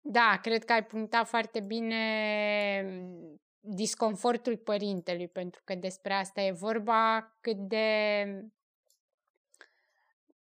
Da, 0.00 0.38
cred 0.42 0.64
că 0.64 0.72
ai 0.72 0.86
punctat 0.86 1.28
foarte 1.28 1.60
bine 1.60 2.04
disconfortul 3.60 4.56
părintelui, 4.56 5.28
pentru 5.28 5.60
că 5.64 5.74
despre 5.74 6.12
asta 6.12 6.40
e 6.40 6.52
vorba, 6.52 7.36
cât 7.40 7.56
de 7.56 8.26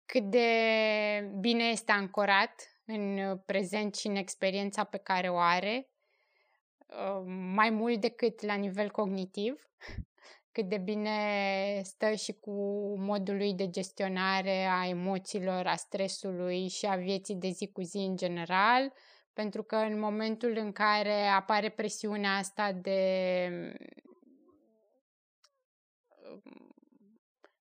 cât 0.06 0.30
de 0.30 1.32
bine 1.40 1.64
este 1.64 1.92
ancorat 1.92 2.81
în 2.92 3.38
prezent 3.46 3.96
și 3.96 4.08
în 4.08 4.16
experiența 4.16 4.84
pe 4.84 4.98
care 4.98 5.30
o 5.30 5.38
are, 5.38 5.90
uh, 6.88 7.24
mai 7.54 7.70
mult 7.70 8.02
decât 8.02 8.42
la 8.42 8.54
nivel 8.54 8.92
cognitiv, 8.92 9.70
cât 10.52 10.70
de 10.70 10.78
bine 10.78 11.82
stă 11.84 12.14
și 12.14 12.34
cu 12.34 12.52
modul 12.98 13.38
lui 13.38 13.54
de 13.54 13.70
gestionare 13.70 14.66
a 14.66 14.88
emoțiilor, 14.88 15.66
a 15.68 15.76
stresului 15.76 16.68
și 16.68 16.86
a 16.86 16.96
vieții 16.96 17.36
de 17.36 17.50
zi 17.50 17.68
cu 17.68 17.82
zi 17.82 17.98
în 17.98 18.16
general, 18.16 18.94
pentru 19.34 19.64
că 19.64 19.76
în 19.76 20.00
momentul 20.00 20.58
în 20.58 20.72
care 20.72 21.28
apare 21.28 21.70
presiunea 21.70 22.36
asta 22.36 22.72
de 22.72 23.00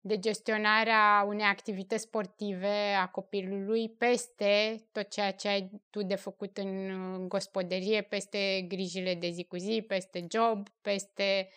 de 0.06 0.18
gestionarea 0.18 1.24
unei 1.26 1.44
activități 1.44 2.02
sportive 2.02 2.94
a 3.00 3.08
copilului 3.08 3.90
peste 3.90 4.84
tot 4.92 5.08
ceea 5.08 5.32
ce 5.32 5.48
ai 5.48 5.70
tu 5.90 6.02
de 6.02 6.14
făcut 6.14 6.58
în 6.58 7.28
gospodărie, 7.28 8.02
peste 8.02 8.64
grijile 8.68 9.14
de 9.14 9.28
zi 9.30 9.44
cu 9.44 9.56
zi, 9.56 9.84
peste 9.88 10.26
job, 10.30 10.68
peste 10.80 11.48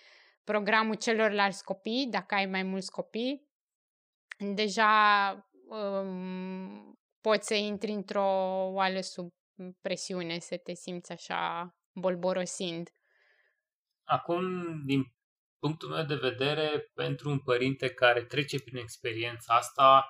programul 0.43 0.95
celorlalți 0.95 1.63
copii, 1.63 2.07
dacă 2.09 2.35
ai 2.35 2.45
mai 2.45 2.63
mulți 2.63 2.91
copii. 2.91 3.47
Deja 4.37 4.91
um, 5.67 6.99
poți 7.21 7.47
să 7.47 7.53
intri 7.53 7.91
într-o 7.91 8.29
oală 8.71 9.01
sub 9.01 9.33
presiune, 9.81 10.39
să 10.39 10.57
te 10.57 10.73
simți 10.73 11.11
așa 11.11 11.73
bolborosind. 11.93 12.89
Acum, 14.03 14.43
din 14.85 15.13
punctul 15.59 15.89
meu 15.89 16.05
de 16.05 16.15
vedere, 16.15 16.91
pentru 16.93 17.29
un 17.29 17.39
părinte 17.39 17.89
care 17.89 18.23
trece 18.23 18.59
prin 18.59 18.77
experiența 18.77 19.53
asta, 19.53 20.07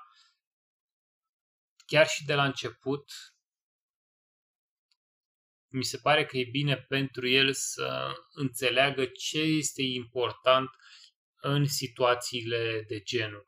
chiar 1.86 2.08
și 2.08 2.26
de 2.26 2.34
la 2.34 2.46
început, 2.46 3.12
mi 5.72 5.84
se 5.84 5.98
pare 5.98 6.26
că 6.26 6.38
e 6.38 6.50
bine 6.52 6.78
pentru 6.78 7.28
el 7.28 7.54
să 7.54 8.14
înțeleagă 8.32 9.06
ce 9.06 9.40
este 9.40 9.82
important 9.82 10.70
în 11.42 11.66
situațiile 11.66 12.84
de 12.88 13.00
genul. 13.00 13.48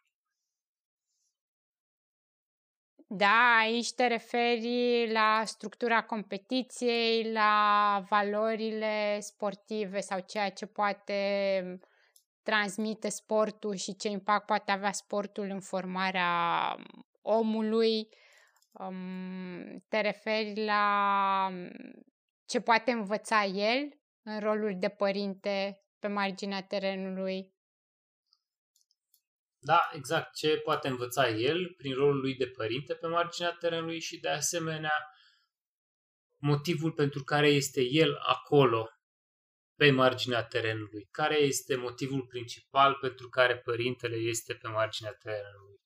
Da, 3.13 3.57
aici 3.59 3.93
te 3.93 4.07
referi 4.07 5.11
la 5.11 5.43
structura 5.45 6.03
competiției, 6.03 7.31
la 7.31 8.05
valorile 8.09 9.19
sportive 9.19 9.99
sau 9.99 10.19
ceea 10.27 10.51
ce 10.51 10.65
poate 10.65 11.79
transmite 12.43 13.09
sportul 13.09 13.75
și 13.75 13.95
ce 13.95 14.07
impact 14.07 14.45
poate 14.45 14.71
avea 14.71 14.91
sportul 14.91 15.49
în 15.49 15.59
formarea 15.59 16.75
omului. 17.21 18.07
Te 19.87 20.01
referi 20.01 20.65
la 20.65 21.51
ce 22.45 22.59
poate 22.59 22.91
învăța 22.91 23.43
el 23.45 23.99
în 24.23 24.39
rolul 24.39 24.75
de 24.79 24.89
părinte 24.89 25.85
pe 25.99 26.07
marginea 26.07 26.63
terenului. 26.63 27.53
Da, 29.63 29.89
exact. 29.93 30.35
Ce 30.35 30.57
poate 30.57 30.87
învăța 30.87 31.29
el 31.29 31.73
prin 31.77 31.93
rolul 31.93 32.19
lui 32.19 32.35
de 32.35 32.47
părinte 32.47 32.93
pe 32.93 33.07
marginea 33.07 33.51
terenului 33.51 33.99
și 33.99 34.19
de 34.19 34.29
asemenea 34.29 34.93
motivul 36.37 36.91
pentru 36.91 37.23
care 37.23 37.47
este 37.47 37.81
el 37.81 38.15
acolo 38.15 38.89
pe 39.81 39.91
marginea 39.91 40.43
terenului? 40.43 41.07
Care 41.11 41.35
este 41.35 41.75
motivul 41.75 42.25
principal 42.25 42.97
pentru 43.01 43.29
care 43.29 43.57
părintele 43.57 44.15
este 44.15 44.53
pe 44.53 44.67
marginea 44.67 45.11
terenului? 45.11 45.81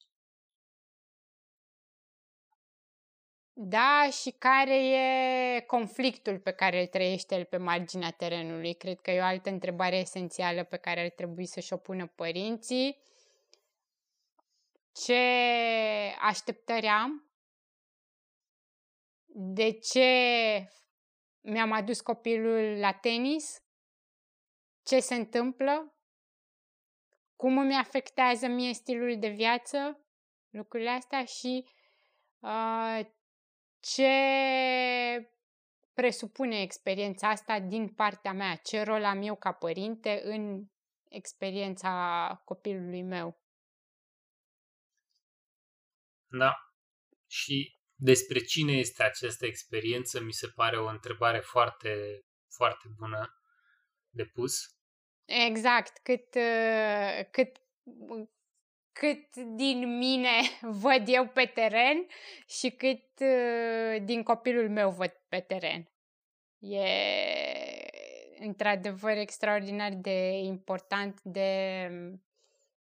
Da, 3.54 4.10
și 4.22 4.32
care 4.32 4.88
e 4.88 5.60
conflictul 5.60 6.40
pe 6.40 6.52
care 6.52 6.80
îl 6.80 6.88
trăiește 6.88 7.36
el 7.36 7.46
pe 7.46 7.58
marginea 7.58 8.12
terenului? 8.12 8.74
Cred 8.74 9.00
că 9.00 9.12
e 9.12 9.20
o 9.20 9.24
altă 9.24 9.50
întrebare 9.50 9.98
esențială 9.98 10.64
pe 10.64 10.78
care 10.78 11.02
ar 11.02 11.10
trebui 11.10 11.46
să-și 11.46 11.74
o 11.74 11.78
pună 11.78 12.08
părinții. 12.08 12.98
Ce 14.92 15.24
așteptări 16.22 16.88
am? 16.88 17.30
De 19.26 19.72
ce 19.72 20.10
mi-am 21.42 21.72
adus 21.72 22.02
copilul 22.02 22.80
la 22.80 22.92
tenis? 22.92 23.65
Ce 24.86 25.00
se 25.00 25.16
întâmplă, 25.16 25.96
cum 27.36 27.58
îmi 27.58 27.76
afectează 27.76 28.48
mie 28.48 28.74
stilul 28.74 29.20
de 29.20 29.28
viață, 29.28 30.06
lucrurile 30.50 30.90
astea 30.90 31.26
și 31.26 31.70
uh, 32.40 33.00
ce 33.80 34.12
presupune 35.94 36.62
experiența 36.62 37.30
asta 37.30 37.60
din 37.60 37.94
partea 37.94 38.34
mea, 38.34 38.56
ce 38.56 38.82
rol 38.82 39.04
am 39.04 39.22
eu 39.22 39.36
ca 39.36 39.52
părinte 39.52 40.22
în 40.24 40.66
experiența 41.10 42.42
copilului 42.46 43.04
meu. 43.04 43.40
Da. 46.28 46.54
Și 47.28 47.80
despre 47.96 48.40
cine 48.40 48.72
este 48.72 49.04
această 49.04 49.46
experiență 49.46 50.22
mi 50.22 50.34
se 50.34 50.48
pare 50.48 50.78
o 50.78 50.88
întrebare 50.88 51.40
foarte, 51.40 52.22
foarte 52.56 52.88
bună 52.98 53.40
de 54.10 54.26
pus. 54.26 54.75
Exact, 55.26 55.98
cât, 56.04 56.36
uh, 56.36 57.26
cât, 57.32 57.58
cât 58.92 59.36
din 59.36 59.98
mine 59.98 60.40
văd 60.82 61.04
eu 61.06 61.28
pe 61.28 61.46
teren 61.54 62.08
și 62.48 62.70
cât 62.70 63.04
uh, 63.20 64.02
din 64.04 64.24
copilul 64.24 64.70
meu 64.70 64.90
văd 64.90 65.16
pe 65.30 65.40
teren. 65.40 65.90
E 66.60 66.86
într-adevăr 68.40 69.18
extraordinar 69.18 69.94
de 69.94 70.38
important 70.38 71.22
de, 71.22 71.90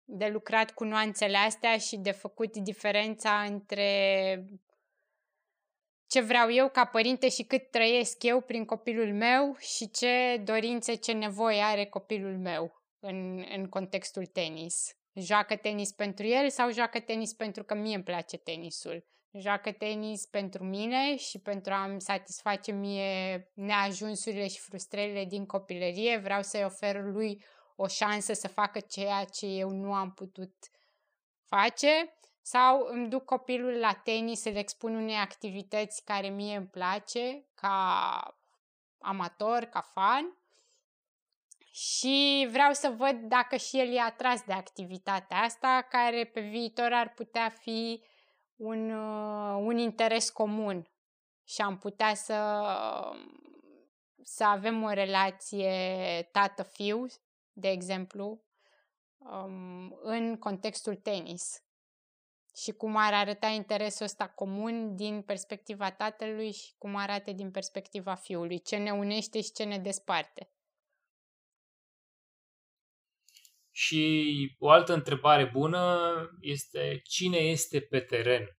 de 0.04 0.28
lucrat 0.28 0.72
cu 0.72 0.84
nuanțele 0.84 1.38
astea 1.38 1.78
și 1.78 1.98
de 1.98 2.12
făcut 2.12 2.58
diferența 2.58 3.42
între 3.42 4.46
ce 6.10 6.22
vreau 6.22 6.52
eu 6.52 6.70
ca 6.70 6.86
părinte 6.86 7.30
și 7.30 7.44
cât 7.44 7.72
trăiesc 7.72 8.24
eu 8.24 8.42
prin 8.42 8.66
copilul 8.66 9.14
meu 9.14 9.56
și 9.60 9.92
ce 9.92 10.42
dorințe, 10.44 10.96
ce 10.96 11.12
nevoie 11.12 11.62
are 11.62 11.86
copilul 11.86 12.38
meu 12.38 12.84
în, 13.00 13.46
în 13.56 13.68
contextul 13.68 14.26
tenis. 14.26 14.94
Joacă 15.14 15.56
tenis 15.56 15.92
pentru 15.92 16.26
el 16.26 16.50
sau 16.50 16.72
joacă 16.72 17.00
tenis 17.00 17.34
pentru 17.34 17.64
că 17.64 17.76
mie 17.76 17.96
îmi 17.96 18.04
place 18.04 18.38
tenisul? 18.38 19.06
Joacă 19.32 19.72
tenis 19.72 20.26
pentru 20.26 20.64
mine 20.64 21.16
și 21.18 21.40
pentru 21.40 21.74
a-mi 21.74 22.02
satisface 22.02 22.72
mie 22.72 23.52
neajunsurile 23.54 24.48
și 24.48 24.60
frustrările 24.60 25.26
din 25.26 25.46
copilărie. 25.46 26.18
Vreau 26.18 26.42
să-i 26.42 26.64
ofer 26.64 27.02
lui 27.04 27.44
o 27.76 27.88
șansă 27.88 28.34
să 28.34 28.48
facă 28.48 28.80
ceea 28.80 29.24
ce 29.24 29.46
eu 29.46 29.70
nu 29.70 29.94
am 29.94 30.12
putut 30.12 30.54
face 31.46 32.19
sau 32.42 32.88
îmi 32.92 33.10
duc 33.10 33.26
copilul 33.26 33.74
la 33.74 33.94
tenis 33.94 34.42
să 34.42 34.50
le 34.50 34.60
expun 34.60 34.96
unei 34.96 35.16
activități 35.16 36.04
care 36.04 36.28
mie 36.28 36.56
îmi 36.56 36.68
place 36.68 37.46
ca 37.54 38.38
amator, 39.00 39.64
ca 39.64 39.82
fan. 39.82 40.34
Și 41.72 42.48
vreau 42.52 42.74
să 42.74 42.90
văd 42.98 43.16
dacă 43.16 43.56
și 43.56 43.80
el 43.80 43.94
e 43.94 44.02
atras 44.02 44.44
de 44.44 44.54
activitatea 44.54 45.38
asta 45.38 45.88
care 45.90 46.24
pe 46.24 46.42
viitor 46.42 46.94
ar 46.94 47.14
putea 47.14 47.50
fi 47.50 48.04
un, 48.56 48.92
uh, 48.92 49.62
un 49.66 49.78
interes 49.78 50.30
comun. 50.30 50.90
Și 51.44 51.62
am 51.62 51.78
putea 51.78 52.14
să, 52.14 52.64
să 54.24 54.44
avem 54.44 54.84
o 54.84 54.90
relație 54.90 56.30
tată-fiu, 56.32 57.06
de 57.54 57.70
exemplu, 57.70 58.42
um, 59.18 60.00
în 60.02 60.38
contextul 60.38 60.96
tenis 60.96 61.64
și 62.64 62.72
cum 62.72 62.96
ar 62.96 63.14
arăta 63.14 63.48
interesul 63.48 64.06
ăsta 64.06 64.28
comun 64.28 64.96
din 64.96 65.22
perspectiva 65.22 65.92
tatălui 65.92 66.52
și 66.52 66.74
cum 66.78 66.96
arată 66.96 67.32
din 67.32 67.52
perspectiva 67.52 68.16
fiului, 68.16 68.62
ce 68.62 68.78
ne 68.78 68.92
unește 68.92 69.42
și 69.42 69.52
ce 69.52 69.64
ne 69.64 69.78
desparte. 69.78 70.52
Și 73.72 74.56
o 74.60 74.70
altă 74.70 74.94
întrebare 74.94 75.50
bună 75.54 76.10
este 76.40 77.02
cine 77.04 77.38
este 77.38 77.82
pe 77.82 78.00
teren? 78.00 78.58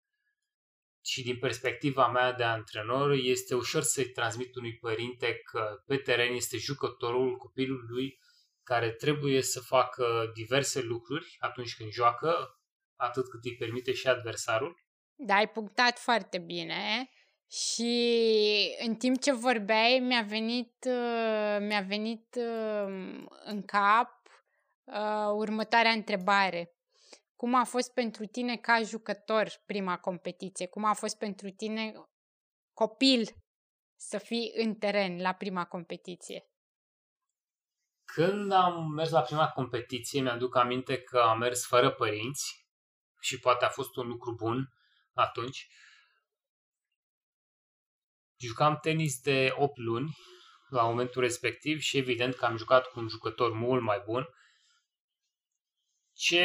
Și 1.05 1.23
din 1.23 1.39
perspectiva 1.39 2.09
mea 2.09 2.33
de 2.33 2.43
antrenor, 2.43 3.11
este 3.11 3.55
ușor 3.55 3.83
să-i 3.83 4.11
transmit 4.11 4.55
unui 4.55 4.77
părinte 4.77 5.41
că 5.45 5.83
pe 5.87 5.97
teren 5.97 6.35
este 6.35 6.57
jucătorul 6.57 7.37
copilului 7.37 8.19
care 8.63 8.91
trebuie 8.91 9.43
să 9.43 9.61
facă 9.61 10.31
diverse 10.35 10.81
lucruri 10.81 11.37
atunci 11.39 11.77
când 11.77 11.91
joacă, 11.93 12.60
atât 13.01 13.29
cât 13.31 13.45
îi 13.45 13.57
permite 13.57 13.93
și 13.93 14.07
adversarul. 14.09 14.75
Da, 15.15 15.35
ai 15.35 15.49
punctat 15.49 15.99
foarte 15.99 16.39
bine 16.39 17.11
Și 17.49 18.77
în 18.87 18.95
timp 18.95 19.21
ce 19.21 19.33
vorbeai, 19.33 19.99
mi-a 19.99 20.23
venit, 20.23 20.85
uh, 20.87 21.57
mi-a 21.61 21.85
venit 21.89 22.37
uh, 22.39 23.25
în 23.45 23.63
cap 23.65 24.11
uh, 24.85 25.31
următoarea 25.35 25.91
întrebare. 25.91 26.75
Cum 27.37 27.55
a 27.55 27.65
fost 27.65 27.93
pentru 27.93 28.27
tine 28.27 28.57
ca 28.57 28.83
jucător 28.83 29.49
prima 29.67 29.99
competiție? 29.99 30.67
Cum 30.67 30.85
a 30.85 30.93
fost 30.93 31.19
pentru 31.19 31.51
tine 31.51 31.93
copil 32.73 33.29
să 33.97 34.19
fii 34.19 34.53
în 34.55 34.75
teren 34.75 35.21
la 35.21 35.33
prima 35.33 35.65
competiție? 35.65 36.45
Când 38.05 38.53
am 38.53 38.93
mers 38.93 39.11
la 39.11 39.23
prima 39.23 39.49
competiție, 39.49 40.21
mi-aduc 40.21 40.57
aminte 40.57 41.03
că 41.03 41.19
am 41.19 41.39
mers 41.39 41.67
fără 41.67 41.91
părinți 41.91 42.60
și 43.21 43.39
poate 43.39 43.65
a 43.65 43.69
fost 43.69 43.97
un 43.97 44.09
lucru 44.09 44.35
bun 44.35 44.75
atunci. 45.15 45.69
Jucam 48.39 48.79
tenis 48.83 49.21
de 49.21 49.53
8 49.57 49.79
luni 49.79 50.17
la 50.69 50.83
momentul 50.83 51.23
respectiv 51.23 51.81
și 51.81 51.97
evident 51.97 52.35
că 52.35 52.45
am 52.45 52.57
jucat 52.57 52.87
cu 52.87 53.01
un 53.01 53.09
jucător 53.09 53.53
mult 53.53 53.83
mai 53.83 54.03
bun. 54.05 54.29
Ce 56.13 56.45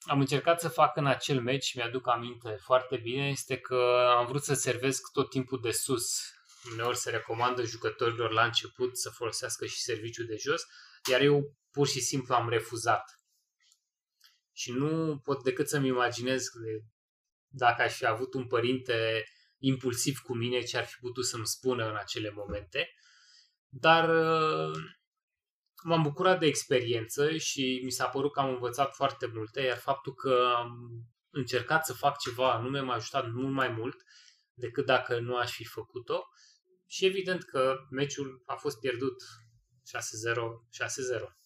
am 0.00 0.20
încercat 0.20 0.60
să 0.60 0.68
fac 0.68 0.96
în 0.96 1.06
acel 1.06 1.40
meci, 1.40 1.74
mi-aduc 1.74 2.08
aminte 2.08 2.58
foarte 2.62 2.96
bine, 2.96 3.28
este 3.28 3.58
că 3.58 4.08
am 4.16 4.26
vrut 4.26 4.42
să 4.42 4.54
servesc 4.54 5.12
tot 5.12 5.30
timpul 5.30 5.60
de 5.60 5.70
sus. 5.70 6.32
Uneori 6.72 6.96
se 6.96 7.10
recomandă 7.10 7.62
jucătorilor 7.62 8.30
la 8.30 8.44
început 8.44 8.98
să 8.98 9.10
folosească 9.10 9.66
și 9.66 9.78
serviciul 9.78 10.26
de 10.26 10.36
jos, 10.36 10.62
iar 11.10 11.20
eu 11.20 11.56
pur 11.70 11.86
și 11.86 12.00
simplu 12.00 12.34
am 12.34 12.48
refuzat. 12.48 13.23
Și 14.56 14.72
nu 14.72 15.18
pot 15.18 15.42
decât 15.42 15.68
să-mi 15.68 15.88
imaginez 15.88 16.44
dacă 17.48 17.82
aș 17.82 17.96
fi 17.96 18.06
avut 18.06 18.34
un 18.34 18.46
părinte 18.46 19.24
impulsiv 19.58 20.18
cu 20.18 20.34
mine 20.34 20.60
ce 20.60 20.76
ar 20.76 20.84
fi 20.84 20.98
putut 21.00 21.26
să-mi 21.26 21.46
spună 21.46 21.88
în 21.88 21.96
acele 21.96 22.30
momente. 22.30 22.94
Dar 23.68 24.08
m-am 25.82 26.02
bucurat 26.02 26.38
de 26.38 26.46
experiență 26.46 27.36
și 27.36 27.80
mi 27.84 27.90
s-a 27.90 28.08
părut 28.08 28.32
că 28.32 28.40
am 28.40 28.48
învățat 28.48 28.94
foarte 28.94 29.26
multe, 29.26 29.60
iar 29.60 29.78
faptul 29.78 30.14
că 30.14 30.52
am 30.56 30.90
încercat 31.30 31.84
să 31.84 31.92
fac 31.92 32.18
ceva 32.18 32.52
anume 32.52 32.80
m-a 32.80 32.94
ajutat 32.94 33.32
mult 33.32 33.52
mai 33.52 33.68
mult 33.68 33.96
decât 34.52 34.86
dacă 34.86 35.18
nu 35.18 35.36
aș 35.36 35.52
fi 35.54 35.64
făcut-o. 35.64 36.22
Și 36.86 37.04
evident 37.04 37.44
că 37.44 37.76
meciul 37.90 38.42
a 38.46 38.54
fost 38.54 38.78
pierdut 38.78 39.22
6-0, 40.32 40.36
6-0. 41.20 41.36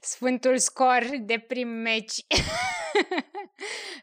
Sfântul 0.00 0.58
scor 0.58 1.06
de 1.20 1.44
prim 1.48 1.68
meci. 1.68 2.14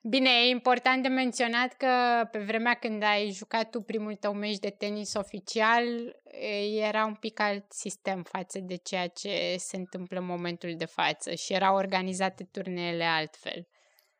Bine, 0.03 0.29
e 0.29 0.49
important 0.49 1.03
de 1.03 1.07
menționat 1.07 1.73
că 1.73 2.23
pe 2.31 2.39
vremea 2.39 2.73
când 2.73 3.03
ai 3.03 3.31
jucat 3.31 3.69
tu 3.69 3.81
primul 3.81 4.15
tău 4.15 4.33
meci 4.33 4.57
de 4.57 4.69
tenis 4.69 5.13
oficial, 5.13 5.85
era 6.79 7.05
un 7.05 7.15
pic 7.15 7.39
alt 7.39 7.71
sistem 7.71 8.23
față 8.23 8.59
de 8.59 8.75
ceea 8.75 9.07
ce 9.07 9.55
se 9.57 9.77
întâmplă 9.77 10.19
în 10.19 10.25
momentul 10.25 10.73
de 10.77 10.85
față 10.85 11.33
și 11.33 11.53
erau 11.53 11.75
organizate 11.75 12.43
turneele 12.43 13.03
altfel. 13.03 13.67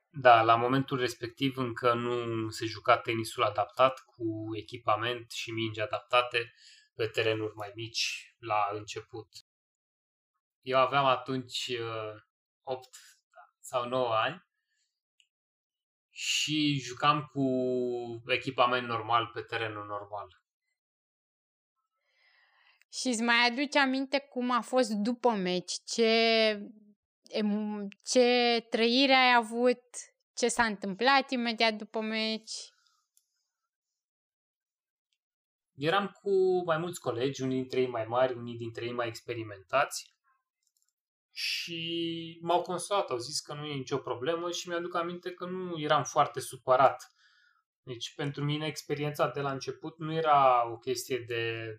Da, 0.10 0.42
la 0.42 0.56
momentul 0.56 1.00
respectiv 1.00 1.58
încă 1.58 1.94
nu 1.94 2.50
se 2.50 2.66
juca 2.66 2.98
tenisul 2.98 3.44
adaptat 3.44 4.00
cu 4.06 4.26
echipament 4.58 5.32
și 5.32 5.52
mingi 5.52 5.82
adaptate 5.82 6.54
pe 6.96 7.06
terenuri 7.06 7.56
mai 7.56 7.72
mici 7.76 8.34
la 8.40 8.70
început. 8.74 9.28
Eu 10.66 10.78
aveam 10.78 11.06
atunci 11.06 11.72
8 12.64 12.86
uh, 12.86 12.92
sau 13.60 13.88
9 13.88 14.16
ani 14.16 14.46
și 16.10 16.80
jucam 16.80 17.30
cu 17.32 17.44
echipament 18.28 18.88
normal 18.88 19.28
pe 19.34 19.42
terenul 19.42 19.86
normal. 19.86 20.42
Și 22.92 23.08
îți 23.08 23.22
mai 23.22 23.48
aduce 23.48 23.80
aminte 23.80 24.20
cum 24.20 24.52
a 24.52 24.62
fost 24.62 24.92
după 24.92 25.32
meci? 25.32 25.74
Ce, 25.86 26.60
ce 28.04 28.60
trăire 28.70 29.14
ai 29.14 29.34
avut? 29.36 29.84
Ce 30.34 30.48
s-a 30.48 30.66
întâmplat 30.66 31.32
imediat 31.32 31.74
după 31.74 32.00
meci? 32.00 32.54
Eram 35.76 36.08
cu 36.08 36.64
mai 36.64 36.78
mulți 36.78 37.00
colegi, 37.00 37.42
unii 37.42 37.58
dintre 37.58 37.80
ei 37.80 37.88
mai 37.88 38.06
mari, 38.06 38.34
unii 38.34 38.58
dintre 38.58 38.86
ei 38.86 38.94
mai 38.94 39.08
experimentați 39.08 40.15
și 41.38 42.40
m-au 42.42 42.62
consolat, 42.62 43.10
au 43.10 43.18
zis 43.18 43.40
că 43.40 43.54
nu 43.54 43.66
e 43.66 43.74
nicio 43.74 43.98
problemă 43.98 44.52
și 44.52 44.68
mi-aduc 44.68 44.96
aminte 44.96 45.34
că 45.34 45.46
nu 45.46 45.80
eram 45.80 46.04
foarte 46.04 46.40
supărat. 46.40 47.16
Deci 47.84 48.14
pentru 48.16 48.44
mine 48.44 48.68
experiența 48.68 49.28
de 49.28 49.42
la 49.42 49.52
început 49.52 49.98
nu 49.98 50.14
era 50.14 50.70
o 50.72 50.78
chestie 50.78 51.20
de 51.20 51.76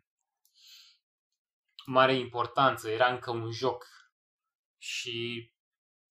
mare 1.86 2.14
importanță, 2.14 2.90
era 2.90 3.06
încă 3.12 3.30
un 3.30 3.50
joc. 3.50 3.86
Și 4.78 5.50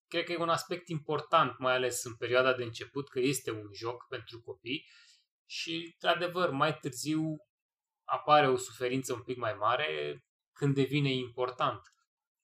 cred 0.08 0.24
că 0.24 0.32
e 0.32 0.38
un 0.38 0.50
aspect 0.50 0.88
important, 0.88 1.58
mai 1.58 1.74
ales 1.74 2.04
în 2.04 2.16
perioada 2.16 2.54
de 2.54 2.64
început, 2.64 3.10
că 3.10 3.20
este 3.20 3.52
un 3.52 3.70
joc 3.74 4.08
pentru 4.08 4.42
copii 4.42 4.90
și, 5.46 5.92
într-adevăr, 5.94 6.50
mai 6.50 6.78
târziu 6.78 7.36
apare 8.04 8.48
o 8.48 8.58
suferință 8.58 9.14
un 9.14 9.24
pic 9.24 9.38
mai 9.38 9.54
mare 9.54 10.24
când 10.54 10.76
devine 10.76 11.14
important 11.14 11.95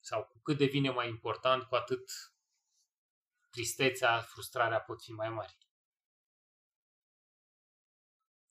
sau 0.02 0.24
cu 0.24 0.40
cât 0.42 0.58
devine 0.58 0.90
mai 0.90 1.08
important, 1.08 1.62
cu 1.62 1.74
atât 1.74 2.10
tristețea, 3.50 4.20
frustrarea 4.20 4.80
pot 4.80 5.02
fi 5.02 5.12
mai 5.12 5.28
mari. 5.28 5.56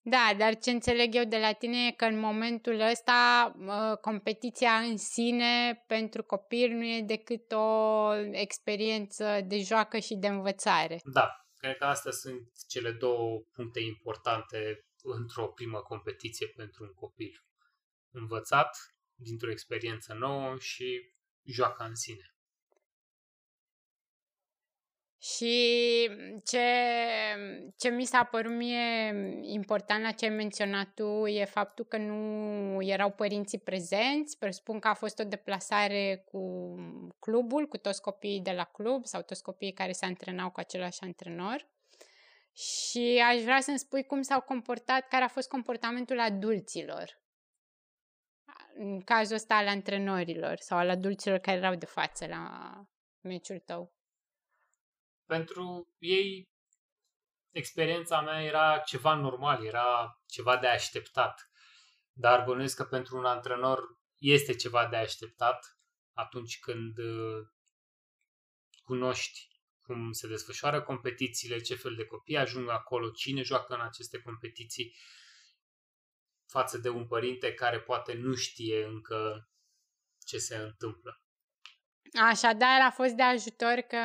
Da, 0.04 0.34
dar 0.38 0.58
ce 0.58 0.72
înțeleg 0.72 1.16
eu 1.16 1.24
de 1.24 1.38
la 1.38 1.54
tine 1.54 1.88
e 1.88 1.92
că 1.92 2.06
în 2.06 2.20
momentul 2.20 2.80
ăsta 2.80 3.52
competiția 4.02 4.72
în 4.72 4.98
sine 4.98 5.84
pentru 5.88 6.24
copil 6.24 6.72
nu 6.72 6.86
e 6.86 7.02
decât 7.02 7.52
o 7.52 8.16
experiență 8.32 9.42
de 9.46 9.62
joacă 9.62 10.00
și 10.00 10.16
de 10.16 10.28
învățare. 10.28 11.00
Da, 11.04 11.30
cred 11.58 11.78
că 11.78 11.86
astea 11.86 12.12
sunt 12.12 12.52
cele 12.68 12.92
două 12.92 13.40
puncte 13.52 13.80
importante 13.80 14.86
într-o 15.04 15.48
primă 15.48 15.80
competiție 15.82 16.48
pentru 16.48 16.84
un 16.84 16.94
copil. 16.94 17.46
Învățat 18.14 18.78
dintr-o 19.16 19.52
experiență 19.52 20.14
nouă 20.14 20.56
și 20.60 21.11
joaca 21.44 21.86
în 21.86 21.96
sine. 21.96 22.26
Și 25.24 26.10
ce, 26.44 26.66
ce 27.78 27.90
mi 27.90 28.06
s-a 28.06 28.24
părut 28.24 28.52
mie 28.52 29.14
important 29.42 30.04
la 30.04 30.12
ce 30.12 30.26
ai 30.26 30.36
menționat 30.36 30.94
tu 30.94 31.26
e 31.26 31.46
faptul 31.46 31.86
că 31.86 31.98
nu 31.98 32.82
erau 32.82 33.12
părinții 33.12 33.60
prezenți. 33.60 34.38
Presupun 34.38 34.80
că 34.80 34.88
a 34.88 34.94
fost 34.94 35.20
o 35.20 35.24
deplasare 35.24 36.24
cu 36.32 36.76
clubul, 37.20 37.68
cu 37.68 37.78
toți 37.78 38.02
copiii 38.02 38.42
de 38.42 38.52
la 38.52 38.64
club 38.64 39.06
sau 39.06 39.22
toți 39.22 39.44
copiii 39.44 39.74
care 39.74 39.92
se 39.92 40.06
antrenau 40.06 40.52
cu 40.52 40.60
același 40.60 41.02
antrenor. 41.02 41.70
Și 42.54 43.24
aș 43.30 43.42
vrea 43.42 43.62
să-mi 43.62 43.80
spui 43.80 44.04
cum 44.04 44.22
s-au 44.22 44.42
comportat, 44.42 45.08
care 45.08 45.24
a 45.24 45.28
fost 45.28 45.50
comportamentul 45.50 46.20
adulților 46.20 47.21
în 48.74 49.02
cazul 49.02 49.36
ăsta 49.36 49.56
al 49.56 49.68
antrenorilor 49.68 50.58
sau 50.58 50.78
al 50.78 50.90
adulților 50.90 51.38
care 51.38 51.58
erau 51.58 51.76
de 51.76 51.86
față 51.86 52.28
la 52.28 52.74
meciul 53.20 53.60
tău? 53.60 53.94
Pentru 55.26 55.94
ei, 55.98 56.50
experiența 57.52 58.22
mea 58.22 58.44
era 58.44 58.78
ceva 58.78 59.14
normal, 59.14 59.66
era 59.66 60.22
ceva 60.26 60.58
de 60.58 60.68
așteptat. 60.68 61.52
Dar 62.14 62.44
bănuiesc 62.44 62.76
că 62.76 62.84
pentru 62.84 63.18
un 63.18 63.26
antrenor 63.26 64.00
este 64.18 64.56
ceva 64.56 64.88
de 64.88 64.96
așteptat 64.96 65.78
atunci 66.14 66.60
când 66.60 66.98
uh, 66.98 67.48
cunoști 68.84 69.52
cum 69.82 70.12
se 70.12 70.28
desfășoară 70.28 70.82
competițiile, 70.82 71.60
ce 71.60 71.76
fel 71.76 71.96
de 71.96 72.06
copii 72.06 72.38
ajung 72.38 72.70
acolo, 72.70 73.10
cine 73.10 73.42
joacă 73.42 73.74
în 73.74 73.82
aceste 73.82 74.22
competiții 74.22 74.96
față 76.52 76.78
de 76.78 76.90
un 76.90 77.08
părinte 77.08 77.54
care 77.54 77.80
poate 77.80 78.14
nu 78.14 78.36
știe 78.36 78.84
încă 78.86 79.50
ce 80.26 80.38
se 80.38 80.56
întâmplă. 80.56 81.22
Așadar, 82.30 82.82
a 82.82 82.92
fost 82.92 83.14
de 83.14 83.24
ajutor 83.24 83.76
că 83.88 83.98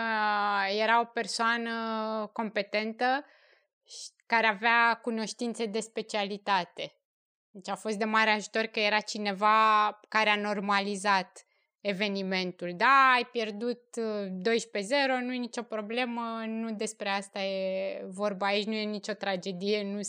era 0.79 1.01
o 1.01 1.05
persoană 1.05 1.73
competentă 2.33 3.25
care 4.27 4.47
avea 4.47 4.99
cunoștințe 5.03 5.67
de 5.67 5.81
specialitate. 5.81 7.01
Deci 7.51 7.69
a 7.69 7.75
fost 7.75 7.97
de 7.97 8.05
mare 8.05 8.31
ajutor 8.31 8.65
că 8.65 8.81
era 8.81 9.01
cineva 9.01 10.01
care 10.09 10.29
a 10.29 10.41
normalizat 10.41 11.47
evenimentul. 11.81 12.73
Da, 12.77 13.13
ai 13.15 13.25
pierdut 13.33 13.81
12-0, 13.81 14.01
nu 15.21 15.33
e 15.33 15.39
nicio 15.39 15.63
problemă, 15.63 16.45
nu 16.47 16.75
despre 16.75 17.09
asta 17.09 17.43
e 17.43 18.05
vorba 18.07 18.47
aici, 18.47 18.67
nu 18.67 18.75
e 18.75 18.85
nicio 18.85 19.13
tragedie, 19.13 19.83
nu 19.83 20.03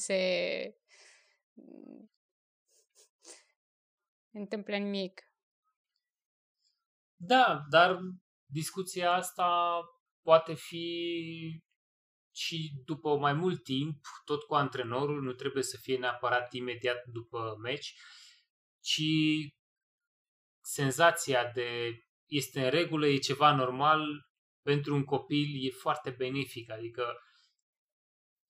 se 4.38 4.44
întâmplă 4.44 4.76
nimic. 4.76 5.22
Da, 7.16 7.64
dar 7.70 8.00
discuția 8.46 9.12
asta 9.12 9.80
poate 10.22 10.54
fi 10.54 11.64
și 12.36 12.72
după 12.86 13.18
mai 13.18 13.34
mult 13.34 13.64
timp, 13.64 14.06
tot 14.26 14.44
cu 14.44 14.56
antrenorul, 14.56 15.22
nu 15.22 15.34
trebuie 15.34 15.64
să 15.64 15.78
fie 15.78 15.98
neapărat 15.98 16.54
imediat 16.54 17.06
după 17.06 17.58
meci, 17.62 17.96
ci 18.80 19.10
senzația 20.62 21.52
de 21.52 22.02
este 22.26 22.64
în 22.64 22.70
regulă, 22.70 23.08
e 23.08 23.18
ceva 23.18 23.56
normal, 23.56 24.30
pentru 24.62 24.96
un 24.96 25.04
copil 25.04 25.66
e 25.66 25.70
foarte 25.70 26.10
benefic, 26.10 26.72
adică 26.72 27.22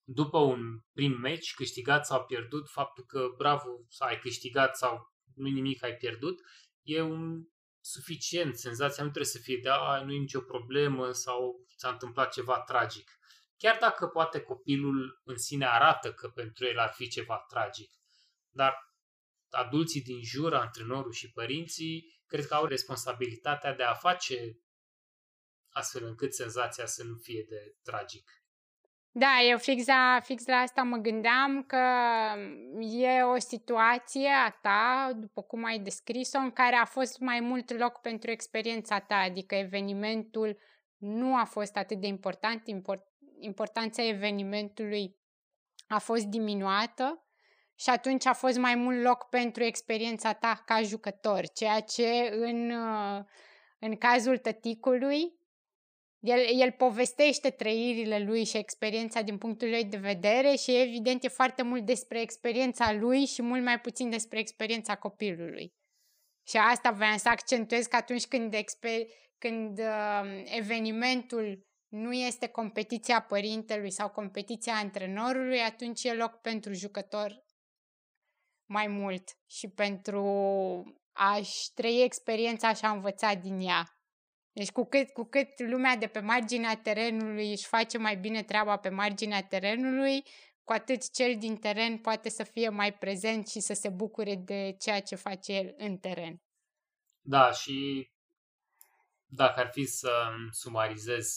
după 0.03 0.37
un 0.37 0.79
prim 0.93 1.11
meci, 1.11 1.53
câștigat 1.53 2.05
sau 2.05 2.25
pierdut, 2.25 2.69
faptul 2.69 3.03
că 3.03 3.27
bravo, 3.37 3.69
ai 3.97 4.19
câștigat 4.19 4.77
sau 4.77 5.16
nu 5.37 5.49
nimic 5.49 5.83
ai 5.83 5.95
pierdut, 5.95 6.41
e 6.81 7.01
un 7.01 7.43
suficient. 7.81 8.57
Senzația 8.57 9.03
nu 9.03 9.09
trebuie 9.09 9.31
să 9.31 9.39
fie 9.39 9.57
de 9.57 9.69
a, 9.69 10.03
nu 10.03 10.13
e 10.13 10.17
nicio 10.17 10.41
problemă 10.41 11.11
sau 11.11 11.65
s-a 11.75 11.89
întâmplat 11.89 12.31
ceva 12.31 12.61
tragic. 12.61 13.11
Chiar 13.57 13.77
dacă 13.79 14.07
poate 14.07 14.41
copilul 14.41 15.21
în 15.23 15.37
sine 15.37 15.65
arată 15.65 16.13
că 16.13 16.27
pentru 16.27 16.65
el 16.65 16.79
ar 16.79 16.93
fi 16.93 17.07
ceva 17.07 17.45
tragic. 17.49 17.91
Dar 18.49 18.73
adulții 19.49 20.01
din 20.01 20.23
jur, 20.23 20.53
antrenorul 20.53 21.11
și 21.11 21.31
părinții, 21.31 22.21
cred 22.25 22.45
că 22.45 22.53
au 22.53 22.65
responsabilitatea 22.65 23.73
de 23.73 23.83
a 23.83 23.93
face 23.93 24.59
astfel 25.69 26.03
încât 26.03 26.33
senzația 26.33 26.85
să 26.85 27.03
nu 27.03 27.17
fie 27.17 27.45
de 27.49 27.75
tragic. 27.83 28.36
Da, 29.19 29.41
eu 29.49 29.57
fix 29.57 29.85
la, 29.85 30.19
fix 30.23 30.45
la 30.45 30.55
asta 30.55 30.83
mă 30.83 30.97
gândeam 30.97 31.63
că 31.63 31.83
e 32.79 33.21
o 33.21 33.39
situație 33.39 34.29
a 34.29 34.49
ta, 34.49 35.11
după 35.15 35.41
cum 35.41 35.63
ai 35.63 35.79
descris-o, 35.79 36.37
în 36.37 36.51
care 36.51 36.75
a 36.75 36.85
fost 36.85 37.19
mai 37.19 37.39
mult 37.39 37.77
loc 37.77 38.01
pentru 38.01 38.31
experiența 38.31 38.99
ta, 38.99 39.15
adică 39.15 39.55
evenimentul 39.55 40.57
nu 40.97 41.35
a 41.35 41.43
fost 41.43 41.77
atât 41.77 41.99
de 41.99 42.07
important, 42.07 42.67
import, 42.67 43.05
importanța 43.39 44.03
evenimentului 44.03 45.15
a 45.87 45.99
fost 45.99 46.25
diminuată 46.25 47.25
și 47.75 47.89
atunci 47.89 48.25
a 48.25 48.33
fost 48.33 48.57
mai 48.57 48.75
mult 48.75 49.03
loc 49.03 49.23
pentru 49.23 49.63
experiența 49.63 50.33
ta 50.33 50.63
ca 50.65 50.81
jucător, 50.81 51.47
ceea 51.47 51.79
ce 51.79 52.29
în, 52.31 52.71
în 53.79 53.95
cazul 53.95 54.37
tăticului 54.37 55.37
el, 56.19 56.59
el 56.59 56.71
povestește 56.71 57.49
trăirile 57.49 58.19
lui 58.19 58.43
și 58.43 58.57
experiența 58.57 59.21
din 59.21 59.37
punctul 59.37 59.69
lui 59.69 59.85
de 59.85 59.97
vedere 59.97 60.55
și 60.55 60.75
evident 60.75 61.23
e 61.23 61.27
foarte 61.27 61.61
mult 61.61 61.85
despre 61.85 62.21
experiența 62.21 62.93
lui 62.93 63.25
și 63.25 63.41
mult 63.41 63.63
mai 63.63 63.79
puțin 63.79 64.09
despre 64.09 64.39
experiența 64.39 64.95
copilului. 64.95 65.73
Și 66.47 66.57
asta 66.57 66.91
voiam 66.91 67.17
să 67.17 67.29
accentuez 67.29 67.85
că 67.85 67.95
atunci 67.95 68.27
când, 68.27 68.53
exper- 68.53 69.07
când 69.37 69.79
uh, 69.79 70.43
evenimentul 70.43 71.65
nu 71.87 72.13
este 72.13 72.47
competiția 72.47 73.21
părintelui 73.21 73.91
sau 73.91 74.09
competiția 74.09 74.73
antrenorului, 74.73 75.59
atunci 75.59 76.03
e 76.03 76.13
loc 76.13 76.41
pentru 76.41 76.73
jucător 76.73 77.45
mai 78.69 78.87
mult 78.87 79.37
și 79.49 79.69
pentru 79.69 80.23
a-și 81.11 81.73
trăi 81.73 82.03
experiența 82.03 82.73
și 82.73 82.85
a 82.85 82.91
învăța 82.91 83.33
din 83.33 83.59
ea. 83.59 83.96
Deci 84.57 84.71
cu 84.71 84.85
cât, 84.85 85.09
cu 85.09 85.23
cât 85.23 85.59
lumea 85.59 85.95
de 85.95 86.07
pe 86.07 86.19
marginea 86.19 86.77
terenului 86.77 87.51
își 87.51 87.67
face 87.67 87.97
mai 87.97 88.17
bine 88.17 88.43
treaba 88.43 88.77
pe 88.77 88.89
marginea 88.89 89.43
terenului, 89.43 90.23
cu 90.63 90.71
atât 90.71 91.11
cel 91.11 91.37
din 91.39 91.55
teren 91.55 91.97
poate 91.97 92.29
să 92.29 92.43
fie 92.43 92.69
mai 92.69 92.93
prezent 92.93 93.47
și 93.47 93.59
să 93.59 93.73
se 93.73 93.89
bucure 93.89 94.35
de 94.35 94.75
ceea 94.79 95.01
ce 95.01 95.15
face 95.15 95.53
el 95.53 95.73
în 95.77 95.97
teren. 95.97 96.41
Da, 97.21 97.51
și 97.51 98.09
dacă 99.25 99.59
ar 99.59 99.69
fi 99.71 99.85
să 99.85 100.29
sumarizez 100.51 101.27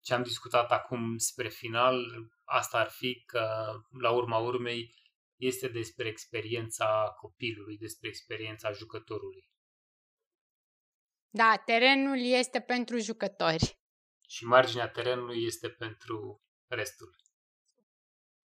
ce 0.00 0.14
am 0.14 0.22
discutat 0.22 0.70
acum 0.70 1.16
spre 1.16 1.48
final, 1.48 2.04
asta 2.44 2.78
ar 2.78 2.88
fi 2.90 3.22
că, 3.26 3.72
la 4.00 4.10
urma 4.10 4.38
urmei, 4.38 4.94
este 5.36 5.68
despre 5.68 6.08
experiența 6.08 7.14
copilului, 7.20 7.76
despre 7.78 8.08
experiența 8.08 8.72
jucătorului. 8.72 9.51
Da, 11.34 11.62
terenul 11.64 12.18
este 12.18 12.60
pentru 12.60 12.98
jucători. 12.98 13.78
Și 14.28 14.44
marginea 14.44 14.88
terenului 14.88 15.44
este 15.46 15.68
pentru 15.68 16.42
restul. 16.66 17.16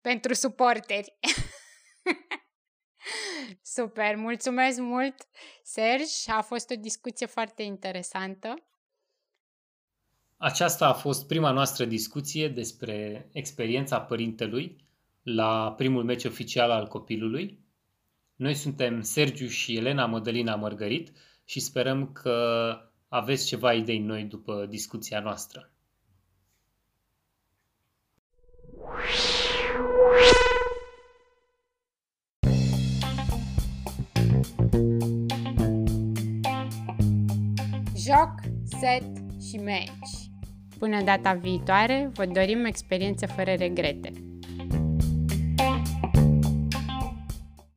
Pentru 0.02 0.34
suporteri. 0.34 1.20
Super, 3.76 4.16
mulțumesc 4.16 4.80
mult, 4.80 5.16
Serge. 5.64 6.32
A 6.32 6.42
fost 6.42 6.70
o 6.70 6.76
discuție 6.76 7.26
foarte 7.26 7.64
interesantă. 7.64 8.54
Aceasta 10.38 10.88
a 10.88 10.94
fost 10.94 11.28
prima 11.28 11.52
noastră 11.52 11.86
discuție 11.86 12.48
despre 12.48 13.30
experiența 13.32 14.02
părintelui 14.02 14.86
la 15.22 15.74
primul 15.74 16.04
meci 16.04 16.24
oficial 16.24 16.72
al 16.72 16.88
copilului. 16.88 17.66
Noi 18.36 18.54
suntem 18.54 19.02
Sergiu 19.02 19.48
și 19.48 19.78
Elena 19.78 20.06
Modelina 20.06 20.56
Mărgărit 20.56 21.12
și 21.50 21.60
sperăm 21.60 22.12
că 22.12 22.70
aveți 23.08 23.46
ceva 23.46 23.74
idei 23.74 24.00
noi 24.00 24.24
după 24.24 24.66
discuția 24.70 25.20
noastră. 25.20 25.72
Joc, 37.96 38.34
set 38.80 39.04
și 39.50 39.58
meci. 39.58 39.90
Până 40.80 41.04
data 41.04 41.34
viitoare, 41.34 42.12
vă 42.14 42.26
dorim 42.26 42.66
experiențe 42.66 43.26
fără 43.26 43.54
regrete. 43.54 44.12